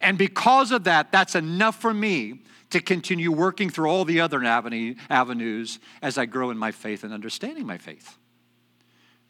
And 0.00 0.18
because 0.18 0.72
of 0.72 0.84
that, 0.84 1.12
that's 1.12 1.34
enough 1.34 1.80
for 1.80 1.94
me 1.94 2.42
to 2.70 2.80
continue 2.80 3.30
working 3.30 3.70
through 3.70 3.86
all 3.86 4.04
the 4.04 4.20
other 4.20 4.42
avenues 4.42 5.78
as 6.00 6.18
I 6.18 6.26
grow 6.26 6.50
in 6.50 6.58
my 6.58 6.72
faith 6.72 7.04
and 7.04 7.12
understanding 7.12 7.66
my 7.66 7.78
faith. 7.78 8.18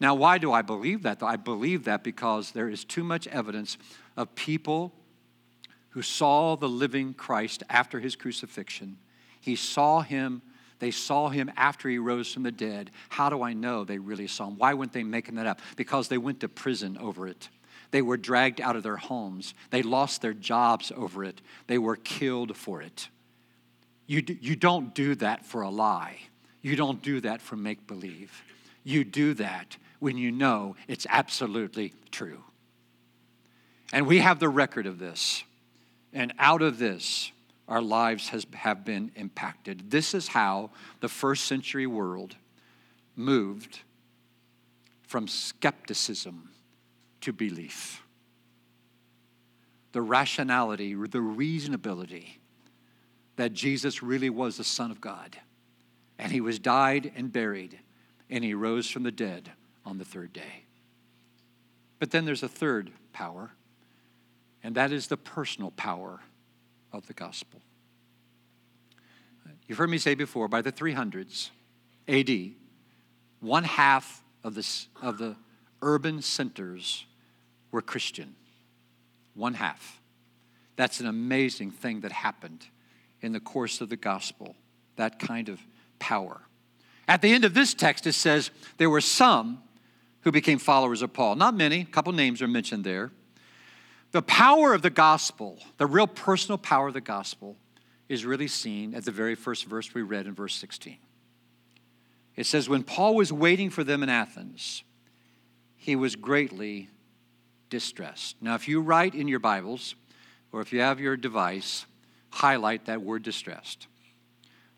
Now, 0.03 0.15
why 0.15 0.37
do 0.37 0.51
I 0.51 0.63
believe 0.63 1.03
that? 1.03 1.23
I 1.23 1.37
believe 1.37 1.85
that 1.85 2.03
because 2.03 2.51
there 2.51 2.67
is 2.67 2.83
too 2.83 3.05
much 3.05 3.25
evidence 3.27 3.77
of 4.17 4.35
people 4.35 4.91
who 5.91 6.01
saw 6.01 6.57
the 6.57 6.67
living 6.67 7.13
Christ 7.13 7.63
after 7.69 8.01
his 8.01 8.17
crucifixion. 8.17 8.97
He 9.39 9.55
saw 9.55 10.01
him, 10.01 10.41
they 10.79 10.91
saw 10.91 11.29
him 11.29 11.49
after 11.55 11.87
he 11.87 11.99
rose 11.99 12.33
from 12.33 12.43
the 12.43 12.51
dead. 12.51 12.91
How 13.07 13.29
do 13.29 13.43
I 13.43 13.53
know 13.53 13.85
they 13.85 13.97
really 13.97 14.27
saw 14.27 14.49
him? 14.49 14.57
Why 14.57 14.73
weren't 14.73 14.91
they 14.91 15.03
making 15.03 15.35
that 15.35 15.47
up? 15.47 15.61
Because 15.77 16.09
they 16.09 16.17
went 16.17 16.41
to 16.41 16.49
prison 16.49 16.97
over 16.99 17.25
it. 17.25 17.47
They 17.91 18.01
were 18.01 18.17
dragged 18.17 18.59
out 18.59 18.75
of 18.75 18.83
their 18.83 18.97
homes. 18.97 19.53
They 19.69 19.83
lost 19.83 20.21
their 20.21 20.33
jobs 20.33 20.91
over 20.93 21.23
it. 21.23 21.39
They 21.67 21.77
were 21.77 21.95
killed 21.95 22.57
for 22.57 22.81
it. 22.81 23.07
You, 24.07 24.21
you 24.41 24.57
don't 24.57 24.93
do 24.93 25.15
that 25.15 25.45
for 25.45 25.61
a 25.61 25.69
lie. 25.69 26.17
You 26.61 26.75
don't 26.75 27.01
do 27.01 27.21
that 27.21 27.41
for 27.41 27.55
make 27.55 27.87
believe. 27.87 28.43
You 28.83 29.05
do 29.05 29.33
that 29.35 29.77
when 30.03 30.17
you 30.17 30.33
know 30.33 30.75
it's 30.89 31.07
absolutely 31.09 31.93
true. 32.11 32.43
And 33.93 34.05
we 34.05 34.19
have 34.19 34.37
the 34.37 34.49
record 34.49 34.85
of 34.85 34.99
this. 34.99 35.45
And 36.11 36.33
out 36.37 36.61
of 36.61 36.77
this, 36.77 37.31
our 37.69 37.81
lives 37.81 38.27
has, 38.27 38.45
have 38.53 38.83
been 38.83 39.11
impacted. 39.15 39.91
This 39.91 40.13
is 40.13 40.27
how 40.27 40.71
the 40.99 41.07
first 41.07 41.45
century 41.45 41.87
world 41.87 42.35
moved 43.15 43.79
from 45.07 45.25
skepticism 45.25 46.49
to 47.21 47.31
belief. 47.31 48.03
The 49.93 50.01
rationality, 50.01 50.95
the 50.95 51.19
reasonability 51.19 52.39
that 53.37 53.53
Jesus 53.53 54.03
really 54.03 54.29
was 54.29 54.57
the 54.57 54.65
Son 54.65 54.91
of 54.91 54.99
God. 54.99 55.37
And 56.19 56.29
he 56.29 56.41
was 56.41 56.59
died 56.59 57.09
and 57.15 57.31
buried, 57.31 57.79
and 58.29 58.43
he 58.43 58.53
rose 58.53 58.89
from 58.89 59.03
the 59.03 59.11
dead 59.11 59.53
on 59.85 59.97
the 59.97 60.05
third 60.05 60.33
day. 60.33 60.65
But 61.99 62.11
then 62.11 62.25
there's 62.25 62.43
a 62.43 62.47
third 62.47 62.91
power, 63.13 63.51
and 64.63 64.75
that 64.75 64.91
is 64.91 65.07
the 65.07 65.17
personal 65.17 65.71
power 65.71 66.21
of 66.91 67.07
the 67.07 67.13
gospel. 67.13 67.61
You've 69.67 69.77
heard 69.77 69.89
me 69.89 69.97
say 69.97 70.13
before, 70.13 70.47
by 70.47 70.61
the 70.61 70.71
300s 70.71 71.49
AD, 72.07 72.51
one 73.39 73.63
half 73.63 74.23
of, 74.43 74.55
this, 74.55 74.87
of 75.01 75.17
the 75.17 75.35
urban 75.81 76.21
centers 76.21 77.05
were 77.71 77.81
Christian. 77.81 78.35
One 79.33 79.53
half. 79.53 80.01
That's 80.75 80.99
an 80.99 81.07
amazing 81.07 81.71
thing 81.71 82.01
that 82.01 82.11
happened 82.11 82.67
in 83.21 83.31
the 83.31 83.39
course 83.39 83.81
of 83.81 83.89
the 83.89 83.95
gospel 83.95 84.55
that 84.95 85.19
kind 85.19 85.49
of 85.49 85.59
power. 85.99 86.41
At 87.07 87.21
the 87.21 87.33
end 87.33 87.45
of 87.45 87.53
this 87.53 87.73
text, 87.73 88.05
it 88.05 88.13
says 88.13 88.51
there 88.77 88.89
were 88.89 89.01
some 89.01 89.61
who 90.23 90.31
became 90.31 90.57
followers 90.57 91.01
of 91.01 91.13
Paul. 91.13 91.35
Not 91.35 91.55
many, 91.55 91.81
a 91.81 91.85
couple 91.85 92.13
names 92.13 92.41
are 92.41 92.47
mentioned 92.47 92.83
there. 92.83 93.11
The 94.11 94.21
power 94.21 94.73
of 94.73 94.81
the 94.81 94.89
gospel, 94.89 95.59
the 95.77 95.87
real 95.87 96.07
personal 96.07 96.57
power 96.57 96.87
of 96.87 96.93
the 96.93 97.01
gospel, 97.01 97.57
is 98.09 98.25
really 98.25 98.47
seen 98.47 98.93
at 98.93 99.05
the 99.05 99.11
very 99.11 99.35
first 99.35 99.65
verse 99.65 99.93
we 99.93 100.01
read 100.01 100.27
in 100.27 100.33
verse 100.33 100.55
16. 100.55 100.97
It 102.35 102.45
says, 102.45 102.69
When 102.69 102.83
Paul 102.83 103.15
was 103.15 103.33
waiting 103.33 103.69
for 103.69 103.83
them 103.83 104.03
in 104.03 104.09
Athens, 104.09 104.83
he 105.75 105.95
was 105.95 106.15
greatly 106.15 106.89
distressed. 107.69 108.35
Now, 108.39 108.55
if 108.55 108.67
you 108.67 108.81
write 108.81 109.15
in 109.15 109.27
your 109.27 109.39
Bibles, 109.39 109.95
or 110.51 110.61
if 110.61 110.71
you 110.71 110.79
have 110.79 110.99
your 110.99 111.17
device, 111.17 111.85
highlight 112.29 112.85
that 112.85 113.01
word 113.01 113.23
distressed. 113.23 113.87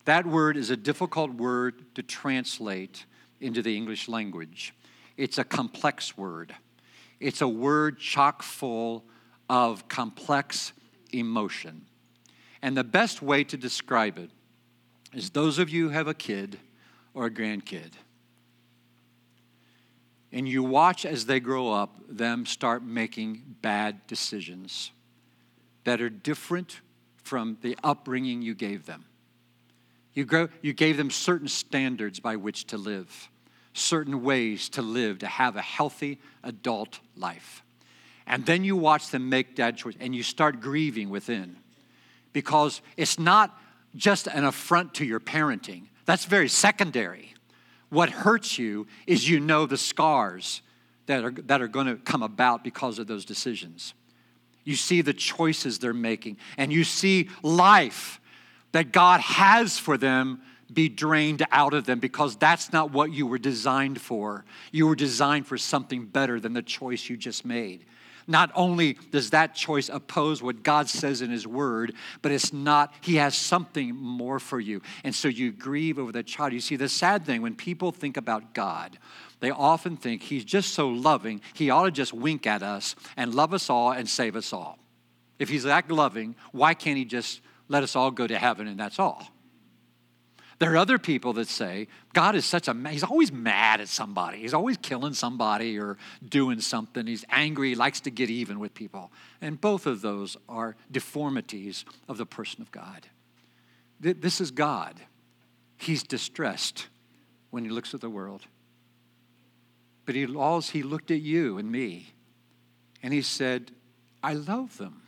That 0.05 0.25
word 0.25 0.55
is 0.55 0.69
a 0.69 0.77
difficult 0.77 1.31
word 1.33 1.95
to 1.95 2.03
translate 2.03 3.05
into 3.41 3.61
the 3.61 3.75
English 3.75 4.07
language. 4.07 4.73
It's 5.17 5.37
a 5.37 5.43
complex 5.43 6.17
word. 6.17 6.55
It's 7.19 7.41
a 7.41 7.47
word 7.47 7.99
chock 7.99 8.43
full 8.43 9.05
of 9.49 9.87
complex 9.87 10.73
emotion. 11.11 11.85
And 12.61 12.75
the 12.75 12.83
best 12.83 13.21
way 13.21 13.43
to 13.45 13.57
describe 13.57 14.17
it 14.17 14.31
is 15.13 15.29
those 15.29 15.59
of 15.59 15.69
you 15.69 15.85
who 15.85 15.89
have 15.93 16.07
a 16.07 16.13
kid 16.13 16.59
or 17.13 17.27
a 17.27 17.31
grandkid, 17.31 17.93
and 20.31 20.49
you 20.49 20.63
watch 20.63 21.05
as 21.05 21.27
they 21.27 21.39
grow 21.39 21.71
up, 21.71 21.95
them 22.09 22.45
start 22.45 22.83
making 22.83 23.55
bad 23.61 24.05
decisions 24.07 24.91
that 25.85 26.01
are 26.01 26.09
different 26.09 26.81
from 27.23 27.57
the 27.61 27.77
upbringing 27.83 28.41
you 28.41 28.53
gave 28.53 28.85
them. 28.85 29.05
You, 30.13 30.25
grow, 30.25 30.49
you 30.61 30.73
gave 30.73 30.97
them 30.97 31.09
certain 31.09 31.47
standards 31.47 32.19
by 32.19 32.35
which 32.35 32.65
to 32.67 32.77
live, 32.77 33.29
certain 33.75 34.23
ways 34.23 34.69
to 34.69 34.81
live, 34.81 35.19
to 35.19 35.27
have 35.27 35.55
a 35.55 35.61
healthy 35.61 36.19
adult 36.43 36.99
life. 37.15 37.61
And 38.25 38.45
then 38.45 38.63
you 38.63 38.75
watch 38.75 39.09
them 39.09 39.29
make 39.29 39.57
that 39.57 39.77
choice 39.77 39.95
and 39.99 40.15
you 40.15 40.23
start 40.23 40.61
grieving 40.61 41.09
within 41.09 41.57
because 42.33 42.81
it's 42.97 43.19
not 43.19 43.57
just 43.95 44.27
an 44.27 44.45
affront 44.45 44.93
to 44.95 45.05
your 45.05 45.19
parenting. 45.19 45.83
That's 46.05 46.25
very 46.25 46.47
secondary. 46.47 47.33
What 47.89 48.09
hurts 48.09 48.57
you 48.57 48.87
is 49.05 49.29
you 49.29 49.39
know 49.39 49.65
the 49.65 49.77
scars 49.77 50.61
that 51.05 51.23
are, 51.23 51.31
that 51.31 51.61
are 51.61 51.67
going 51.67 51.87
to 51.87 51.97
come 51.97 52.23
about 52.23 52.63
because 52.63 52.97
of 52.97 53.07
those 53.07 53.25
decisions. 53.25 53.93
You 54.63 54.75
see 54.75 55.01
the 55.01 55.13
choices 55.13 55.77
they're 55.77 55.93
making, 55.93 56.37
and 56.57 56.73
you 56.73 56.83
see 56.83 57.29
life 57.43 58.19
that 58.71 58.91
God 58.91 59.21
has 59.21 59.77
for 59.77 59.97
them 59.97 60.41
be 60.73 60.89
drained 60.89 61.45
out 61.51 61.73
of 61.73 61.85
them 61.85 61.99
because 61.99 62.35
that's 62.35 62.73
not 62.73 62.91
what 62.91 63.11
you 63.11 63.27
were 63.27 63.37
designed 63.37 64.01
for. 64.01 64.45
You 64.71 64.87
were 64.87 64.95
designed 64.95 65.47
for 65.47 65.57
something 65.57 66.05
better 66.05 66.39
than 66.39 66.53
the 66.53 66.61
choice 66.61 67.09
you 67.09 67.17
just 67.17 67.45
made. 67.45 67.85
Not 68.27 68.51
only 68.55 68.93
does 69.11 69.29
that 69.31 69.53
choice 69.53 69.87
oppose 69.87 70.41
what 70.41 70.63
God 70.63 70.89
says 70.89 71.21
in 71.21 71.29
His 71.29 71.45
Word, 71.45 71.93
but 72.21 72.31
it's 72.31 72.51
not, 72.51 72.93
He 73.01 73.17
has 73.17 73.35
something 73.35 73.95
more 73.95 74.39
for 74.39 74.59
you. 74.59 74.81
And 75.03 75.13
so 75.13 75.27
you 75.27 75.51
grieve 75.51 75.99
over 75.99 76.11
that 76.13 76.25
child. 76.25 76.53
You 76.53 76.59
see, 76.59 76.75
the 76.75 76.89
sad 76.89 77.25
thing, 77.25 77.41
when 77.43 77.55
people 77.55 77.91
think 77.91 78.17
about 78.17 78.53
God, 78.53 78.97
they 79.41 79.51
often 79.51 79.95
think 79.95 80.23
He's 80.23 80.43
just 80.43 80.73
so 80.73 80.89
loving, 80.89 81.41
He 81.53 81.69
ought 81.69 81.85
to 81.85 81.91
just 81.91 82.13
wink 82.13 82.47
at 82.47 82.63
us 82.63 82.95
and 83.15 83.35
love 83.35 83.53
us 83.53 83.69
all 83.69 83.91
and 83.91 84.09
save 84.09 84.35
us 84.35 84.51
all. 84.51 84.79
If 85.37 85.49
He's 85.49 85.63
that 85.63 85.91
loving, 85.91 86.35
why 86.51 86.73
can't 86.73 86.97
He 86.97 87.05
just 87.05 87.41
let 87.67 87.83
us 87.83 87.95
all 87.95 88.09
go 88.09 88.25
to 88.25 88.39
heaven 88.39 88.67
and 88.67 88.79
that's 88.79 88.97
all? 88.97 89.34
There 90.57 90.73
are 90.73 90.77
other 90.77 90.97
people 90.97 91.33
that 91.33 91.49
say 91.49 91.87
God 92.13 92.35
is 92.35 92.45
such 92.45 92.67
a, 92.67 92.89
he's 92.89 93.03
always 93.03 93.31
mad 93.31 93.81
at 93.81 93.89
somebody. 93.89 94.39
He's 94.39 94.53
always 94.53 94.77
killing 94.77 95.13
somebody 95.13 95.77
or 95.77 95.97
doing 96.27 96.61
something. 96.61 97.05
He's 97.05 97.25
angry, 97.29 97.69
he 97.69 97.75
likes 97.75 97.99
to 98.01 98.11
get 98.11 98.29
even 98.29 98.59
with 98.59 98.73
people. 98.73 99.11
And 99.41 99.59
both 99.59 99.85
of 99.85 100.01
those 100.01 100.37
are 100.47 100.75
deformities 100.91 101.83
of 102.07 102.17
the 102.17 102.25
person 102.25 102.61
of 102.61 102.71
God. 102.71 103.07
This 103.99 104.39
is 104.39 104.51
God. 104.51 104.99
He's 105.77 106.03
distressed 106.03 106.87
when 107.49 107.63
he 107.63 107.69
looks 107.69 107.93
at 107.93 108.01
the 108.01 108.09
world. 108.09 108.43
But 110.05 110.15
he, 110.15 110.25
always, 110.25 110.69
he 110.69 110.83
looked 110.83 111.11
at 111.11 111.21
you 111.21 111.57
and 111.57 111.69
me 111.69 112.13
and 113.03 113.13
he 113.13 113.21
said, 113.21 113.71
I 114.23 114.33
love 114.33 114.77
them, 114.77 115.01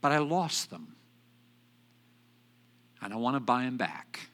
but 0.00 0.12
I 0.12 0.18
lost 0.18 0.70
them 0.70 0.96
and 3.02 3.12
I 3.12 3.16
want 3.16 3.36
to 3.36 3.40
buy 3.40 3.62
him 3.62 3.76
back. 3.76 4.30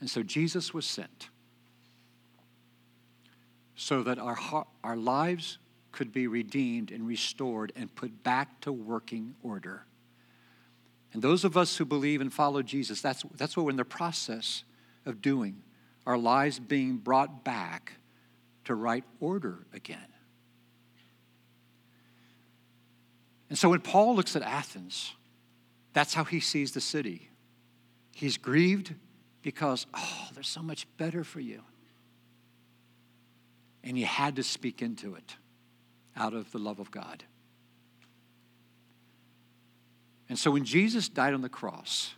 And 0.00 0.08
so 0.08 0.22
Jesus 0.22 0.72
was 0.72 0.86
sent 0.86 1.28
so 3.76 4.02
that 4.02 4.18
our, 4.18 4.36
our 4.82 4.96
lives 4.96 5.58
could 5.92 6.12
be 6.12 6.26
redeemed 6.26 6.90
and 6.90 7.06
restored 7.06 7.72
and 7.76 7.94
put 7.94 8.22
back 8.22 8.60
to 8.62 8.72
working 8.72 9.34
order. 9.42 9.84
And 11.12 11.22
those 11.22 11.44
of 11.44 11.56
us 11.56 11.76
who 11.76 11.84
believe 11.84 12.20
and 12.20 12.32
follow 12.32 12.62
Jesus, 12.62 13.00
that's, 13.00 13.24
that's 13.36 13.56
what 13.56 13.64
we're 13.64 13.70
in 13.70 13.76
the 13.76 13.84
process 13.84 14.64
of 15.06 15.20
doing. 15.20 15.62
Our 16.06 16.18
lives 16.18 16.58
being 16.58 16.96
brought 16.96 17.44
back 17.44 17.94
to 18.64 18.74
right 18.74 19.04
order 19.18 19.66
again. 19.72 19.98
And 23.48 23.58
so 23.58 23.68
when 23.70 23.80
Paul 23.80 24.14
looks 24.14 24.36
at 24.36 24.42
Athens, 24.42 25.12
that's 25.92 26.14
how 26.14 26.24
he 26.24 26.40
sees 26.40 26.72
the 26.72 26.80
city. 26.80 27.30
He's 28.12 28.36
grieved 28.36 28.94
because, 29.42 29.86
oh, 29.94 30.28
there's 30.34 30.48
so 30.48 30.62
much 30.62 30.86
better 30.96 31.24
for 31.24 31.40
you. 31.40 31.62
And 33.82 33.96
he 33.96 34.04
had 34.04 34.36
to 34.36 34.42
speak 34.42 34.82
into 34.82 35.14
it 35.14 35.36
out 36.16 36.34
of 36.34 36.52
the 36.52 36.58
love 36.58 36.80
of 36.80 36.90
God. 36.90 37.24
And 40.28 40.38
so 40.38 40.50
when 40.50 40.64
Jesus 40.64 41.08
died 41.08 41.34
on 41.34 41.40
the 41.40 41.48
cross, 41.48 42.14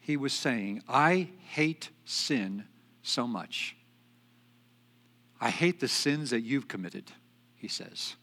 he 0.00 0.16
was 0.16 0.32
saying, 0.32 0.82
I 0.88 1.28
hate 1.48 1.90
sin 2.04 2.64
so 3.02 3.26
much. 3.26 3.76
I 5.40 5.50
hate 5.50 5.80
the 5.80 5.88
sins 5.88 6.30
that 6.30 6.40
you've 6.40 6.66
committed, 6.66 7.12
he 7.56 7.68
says. 7.68 8.16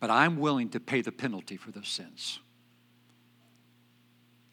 But 0.00 0.10
I'm 0.10 0.38
willing 0.38 0.70
to 0.70 0.80
pay 0.80 1.00
the 1.00 1.12
penalty 1.12 1.56
for 1.56 1.70
those 1.70 1.88
sins. 1.88 2.40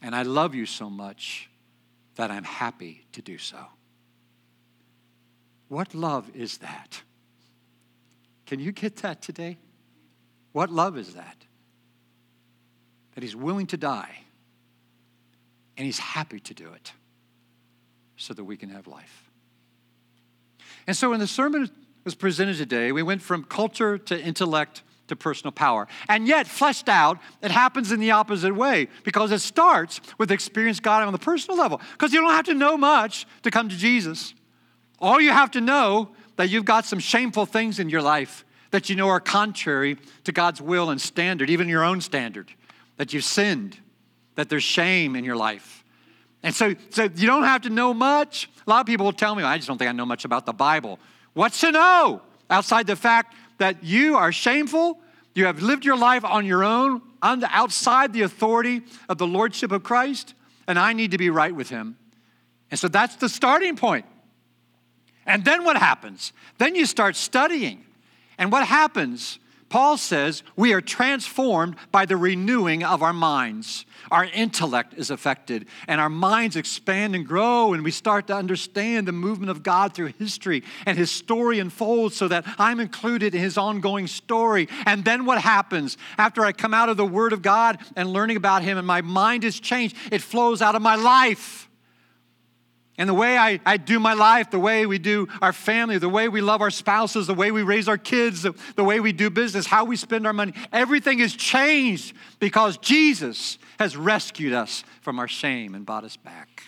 And 0.01 0.15
I 0.15 0.23
love 0.23 0.55
you 0.55 0.65
so 0.65 0.89
much 0.89 1.49
that 2.15 2.31
I'm 2.31 2.43
happy 2.43 3.05
to 3.13 3.21
do 3.21 3.37
so. 3.37 3.57
What 5.69 5.93
love 5.93 6.29
is 6.35 6.59
that? 6.59 7.01
Can 8.45 8.59
you 8.59 8.71
get 8.71 8.97
that 8.97 9.21
today? 9.21 9.57
What 10.53 10.71
love 10.71 10.97
is 10.97 11.13
that? 11.15 11.35
That 13.15 13.23
he's 13.23 13.35
willing 13.35 13.67
to 13.67 13.77
die 13.77 14.19
and 15.75 15.85
he's 15.85 15.99
happy 15.99 16.39
to 16.39 16.53
do 16.53 16.73
it 16.73 16.93
so 18.15 18.33
that 18.33 18.43
we 18.43 18.57
can 18.57 18.69
have 18.69 18.87
life. 18.87 19.29
And 20.87 20.95
so 20.95 21.09
when 21.09 21.19
the 21.19 21.27
sermon 21.27 21.69
was 22.03 22.15
presented 22.15 22.57
today, 22.57 22.91
we 22.91 23.03
went 23.03 23.21
from 23.21 23.43
culture 23.43 23.97
to 23.97 24.19
intellect 24.19 24.81
to 25.07 25.15
personal 25.15 25.51
power. 25.51 25.87
And 26.09 26.27
yet, 26.27 26.47
fleshed 26.47 26.89
out, 26.89 27.19
it 27.41 27.51
happens 27.51 27.91
in 27.91 27.99
the 27.99 28.11
opposite 28.11 28.55
way 28.55 28.87
because 29.03 29.31
it 29.31 29.39
starts 29.39 30.01
with 30.17 30.31
experience 30.31 30.79
God 30.79 31.03
on 31.03 31.13
the 31.13 31.19
personal 31.19 31.57
level. 31.57 31.81
Because 31.93 32.13
you 32.13 32.21
don't 32.21 32.31
have 32.31 32.45
to 32.45 32.53
know 32.53 32.77
much 32.77 33.25
to 33.43 33.51
come 33.51 33.69
to 33.69 33.77
Jesus. 33.77 34.33
All 34.99 35.21
you 35.21 35.31
have 35.31 35.51
to 35.51 35.61
know 35.61 36.09
that 36.37 36.49
you've 36.49 36.65
got 36.65 36.85
some 36.85 36.99
shameful 36.99 37.45
things 37.45 37.79
in 37.79 37.89
your 37.89 38.01
life 38.01 38.45
that 38.71 38.89
you 38.89 38.95
know 38.95 39.07
are 39.07 39.19
contrary 39.19 39.97
to 40.25 40.31
God's 40.31 40.61
will 40.61 40.89
and 40.89 40.99
standard, 40.99 41.49
even 41.49 41.69
your 41.69 41.83
own 41.83 42.01
standard, 42.01 42.51
that 42.97 43.13
you've 43.13 43.23
sinned, 43.23 43.77
that 44.35 44.49
there's 44.49 44.63
shame 44.63 45.15
in 45.15 45.23
your 45.23 45.35
life. 45.35 45.83
And 46.43 46.53
so, 46.53 46.75
so 46.89 47.03
you 47.03 47.27
don't 47.27 47.43
have 47.43 47.61
to 47.63 47.69
know 47.69 47.93
much. 47.93 48.49
A 48.65 48.69
lot 48.69 48.81
of 48.81 48.85
people 48.85 49.05
will 49.05 49.13
tell 49.13 49.35
me, 49.35 49.43
I 49.43 49.57
just 49.57 49.67
don't 49.67 49.77
think 49.77 49.89
I 49.89 49.93
know 49.93 50.05
much 50.05 50.25
about 50.25 50.45
the 50.45 50.53
Bible. 50.53 50.99
What's 51.33 51.59
to 51.61 51.71
know 51.71 52.21
outside 52.49 52.87
the 52.87 52.95
fact 52.95 53.35
that 53.57 53.83
you 53.83 54.15
are 54.15 54.31
shameful, 54.31 54.99
you 55.33 55.45
have 55.45 55.61
lived 55.61 55.85
your 55.85 55.97
life 55.97 56.23
on 56.23 56.45
your 56.45 56.63
own, 56.63 57.01
outside 57.21 58.13
the 58.13 58.21
authority 58.21 58.81
of 59.09 59.17
the 59.17 59.27
Lordship 59.27 59.71
of 59.71 59.83
Christ, 59.83 60.33
and 60.67 60.77
I 60.77 60.93
need 60.93 61.11
to 61.11 61.17
be 61.17 61.29
right 61.29 61.53
with 61.53 61.69
Him. 61.69 61.97
And 62.71 62.79
so 62.79 62.87
that's 62.87 63.15
the 63.15 63.29
starting 63.29 63.75
point. 63.75 64.05
And 65.25 65.43
then 65.43 65.63
what 65.63 65.77
happens? 65.77 66.33
Then 66.57 66.75
you 66.75 66.85
start 66.85 67.15
studying. 67.15 67.83
And 68.37 68.51
what 68.51 68.65
happens? 68.65 69.39
Paul 69.69 69.97
says 69.97 70.43
we 70.55 70.73
are 70.73 70.81
transformed 70.81 71.75
by 71.91 72.05
the 72.05 72.15
renewing 72.15 72.83
of 72.83 73.03
our 73.03 73.13
minds. 73.13 73.85
Our 74.09 74.25
intellect 74.25 74.93
is 74.95 75.11
affected, 75.11 75.67
and 75.87 75.99
our 75.99 76.09
minds 76.09 76.55
expand 76.55 77.15
and 77.15 77.27
grow, 77.27 77.73
and 77.73 77.83
we 77.83 77.91
start 77.91 78.27
to 78.27 78.35
understand 78.35 79.07
the 79.07 79.11
movement 79.11 79.49
of 79.49 79.63
God 79.63 79.93
through 79.93 80.13
history, 80.19 80.63
and 80.85 80.97
His 80.97 81.11
story 81.11 81.59
unfolds 81.59 82.15
so 82.15 82.29
that 82.29 82.45
I'm 82.57 82.79
included 82.79 83.35
in 83.35 83.41
His 83.41 83.57
ongoing 83.57 84.07
story. 84.07 84.69
And 84.85 85.03
then 85.03 85.25
what 85.25 85.41
happens? 85.41 85.97
After 86.17 86.45
I 86.45 86.53
come 86.53 86.73
out 86.73 86.87
of 86.87 86.95
the 86.95 87.05
Word 87.05 87.33
of 87.33 87.41
God 87.41 87.79
and 87.97 88.13
learning 88.13 88.37
about 88.37 88.63
Him, 88.63 88.77
and 88.77 88.87
my 88.87 89.01
mind 89.01 89.43
is 89.43 89.59
changed, 89.59 89.97
it 90.11 90.21
flows 90.21 90.61
out 90.61 90.75
of 90.75 90.81
my 90.81 90.95
life. 90.95 91.66
And 92.97 93.07
the 93.07 93.13
way 93.13 93.37
I, 93.37 93.59
I 93.63 93.77
do 93.77 93.99
my 93.99 94.13
life, 94.13 94.49
the 94.49 94.59
way 94.59 94.87
we 94.87 94.97
do 94.97 95.27
our 95.39 95.53
family, 95.53 95.99
the 95.99 96.09
way 96.09 96.27
we 96.27 96.41
love 96.41 96.61
our 96.61 96.71
spouses, 96.71 97.27
the 97.27 97.33
way 97.35 97.51
we 97.51 97.61
raise 97.61 97.87
our 97.87 97.97
kids, 97.97 98.41
the, 98.41 98.55
the 98.75 98.83
way 98.83 98.99
we 98.99 99.11
do 99.11 99.29
business, 99.29 99.67
how 99.67 99.85
we 99.85 99.95
spend 99.95 100.25
our 100.25 100.33
money, 100.33 100.53
everything 100.73 101.19
is 101.19 101.35
changed 101.35 102.15
because 102.39 102.77
Jesus 102.77 103.59
has 103.77 103.95
rescued 103.95 104.53
us 104.53 104.83
from 105.01 105.19
our 105.19 105.27
shame 105.27 105.75
and 105.75 105.85
brought 105.85 106.05
us 106.05 106.17
back. 106.17 106.63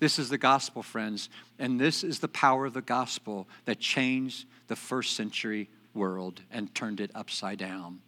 This 0.00 0.18
is 0.18 0.30
the 0.30 0.38
gospel, 0.38 0.82
friends, 0.82 1.28
and 1.60 1.78
this 1.78 2.02
is 2.02 2.18
the 2.18 2.28
power 2.28 2.66
of 2.66 2.72
the 2.72 2.80
gospel 2.80 3.46
that 3.66 3.78
changed 3.78 4.46
the 4.66 4.76
first 4.76 5.14
century 5.14 5.68
world 5.94 6.40
and 6.50 6.74
turned 6.74 7.00
it 7.00 7.10
upside 7.14 7.58
down. 7.58 8.00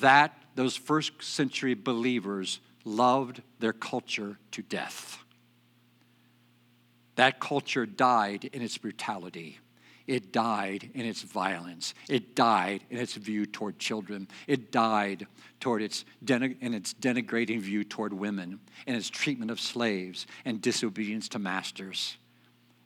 That 0.00 0.36
those 0.54 0.76
first 0.76 1.22
century 1.22 1.74
believers 1.74 2.60
loved 2.84 3.42
their 3.58 3.72
culture 3.72 4.38
to 4.52 4.62
death. 4.62 5.24
That 7.16 7.40
culture 7.40 7.86
died 7.86 8.48
in 8.52 8.62
its 8.62 8.78
brutality. 8.78 9.58
It 10.06 10.32
died 10.32 10.90
in 10.94 11.04
its 11.04 11.22
violence. 11.22 11.94
It 12.08 12.36
died 12.36 12.84
in 12.90 12.98
its 12.98 13.14
view 13.14 13.44
toward 13.44 13.78
children. 13.78 14.28
It 14.46 14.70
died 14.70 15.26
toward 15.58 15.82
its 15.82 16.04
in 16.28 16.74
its 16.74 16.94
denigrating 16.94 17.60
view 17.60 17.82
toward 17.82 18.12
women 18.12 18.60
and 18.86 18.96
its 18.96 19.10
treatment 19.10 19.50
of 19.50 19.60
slaves 19.60 20.26
and 20.44 20.62
disobedience 20.62 21.28
to 21.30 21.38
masters. 21.38 22.18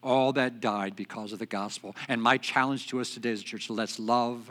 All 0.02 0.32
that 0.32 0.60
died 0.60 0.96
because 0.96 1.32
of 1.32 1.38
the 1.38 1.46
gospel. 1.46 1.94
And 2.08 2.22
my 2.22 2.38
challenge 2.38 2.86
to 2.88 3.00
us 3.00 3.12
today 3.12 3.32
as 3.32 3.42
a 3.42 3.44
church 3.44 3.68
let's 3.68 3.98
love 3.98 4.50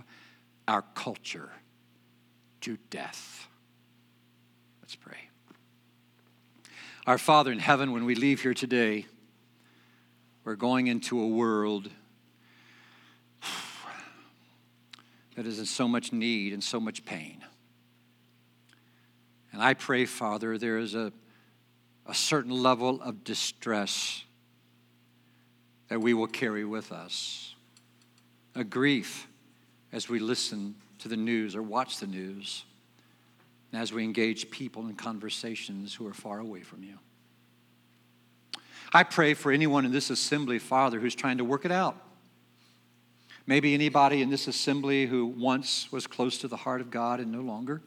our 0.67 0.83
culture 0.93 1.49
to 2.61 2.77
death. 2.91 3.47
Let's 4.81 4.95
pray. 4.95 5.29
Our 7.07 7.17
Father 7.17 7.51
in 7.51 7.57
heaven, 7.57 7.93
when 7.93 8.05
we 8.05 8.13
leave 8.13 8.41
here 8.41 8.53
today, 8.53 9.07
we're 10.49 10.55
going 10.55 10.87
into 10.87 11.21
a 11.21 11.27
world 11.27 11.91
that 15.35 15.45
is 15.45 15.59
in 15.59 15.65
so 15.67 15.87
much 15.87 16.11
need 16.11 16.53
and 16.53 16.63
so 16.63 16.79
much 16.79 17.05
pain. 17.05 17.37
And 19.53 19.61
I 19.61 19.75
pray, 19.75 20.07
Father, 20.07 20.57
there 20.57 20.79
is 20.79 20.95
a, 20.95 21.13
a 22.07 22.15
certain 22.15 22.49
level 22.49 22.99
of 23.03 23.23
distress 23.23 24.23
that 25.87 26.01
we 26.01 26.15
will 26.15 26.25
carry 26.25 26.65
with 26.65 26.91
us, 26.91 27.53
a 28.55 28.63
grief 28.63 29.27
as 29.91 30.09
we 30.09 30.17
listen 30.17 30.73
to 30.97 31.07
the 31.07 31.15
news 31.15 31.55
or 31.55 31.61
watch 31.61 31.99
the 31.99 32.07
news, 32.07 32.63
and 33.71 33.79
as 33.79 33.93
we 33.93 34.03
engage 34.03 34.49
people 34.49 34.87
in 34.87 34.95
conversations 34.95 35.93
who 35.93 36.07
are 36.07 36.13
far 36.15 36.39
away 36.39 36.61
from 36.61 36.81
you. 36.81 36.97
I 38.91 39.03
pray 39.03 39.35
for 39.35 39.51
anyone 39.51 39.85
in 39.85 39.91
this 39.91 40.09
assembly, 40.09 40.57
Father, 40.57 40.99
who's 40.99 41.15
trying 41.15 41.37
to 41.37 41.45
work 41.45 41.63
it 41.63 41.71
out. 41.71 41.95
Maybe 43.45 43.73
anybody 43.73 44.21
in 44.21 44.29
this 44.29 44.47
assembly 44.47 45.05
who 45.05 45.25
once 45.25 45.91
was 45.91 46.07
close 46.07 46.37
to 46.39 46.47
the 46.47 46.57
heart 46.57 46.81
of 46.81 46.91
God 46.91 47.19
and 47.19 47.31
no 47.31 47.41
longer. 47.41 47.81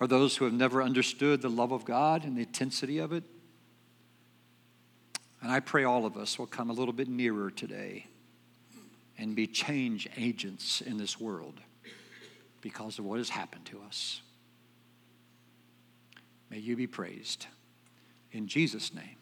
Or 0.00 0.06
those 0.06 0.36
who 0.36 0.44
have 0.44 0.54
never 0.54 0.82
understood 0.82 1.42
the 1.42 1.48
love 1.48 1.72
of 1.72 1.84
God 1.84 2.24
and 2.24 2.36
the 2.36 2.42
intensity 2.42 2.98
of 2.98 3.12
it. 3.12 3.24
And 5.40 5.50
I 5.50 5.60
pray 5.60 5.84
all 5.84 6.06
of 6.06 6.16
us 6.16 6.38
will 6.38 6.46
come 6.46 6.70
a 6.70 6.72
little 6.72 6.92
bit 6.92 7.08
nearer 7.08 7.50
today 7.50 8.06
and 9.18 9.36
be 9.36 9.46
change 9.46 10.08
agents 10.16 10.80
in 10.80 10.98
this 10.98 11.20
world 11.20 11.60
because 12.60 12.98
of 12.98 13.04
what 13.04 13.18
has 13.18 13.28
happened 13.28 13.64
to 13.66 13.80
us. 13.86 14.22
May 16.50 16.58
you 16.58 16.76
be 16.76 16.86
praised. 16.86 17.46
In 18.32 18.46
Jesus' 18.46 18.94
name. 18.94 19.21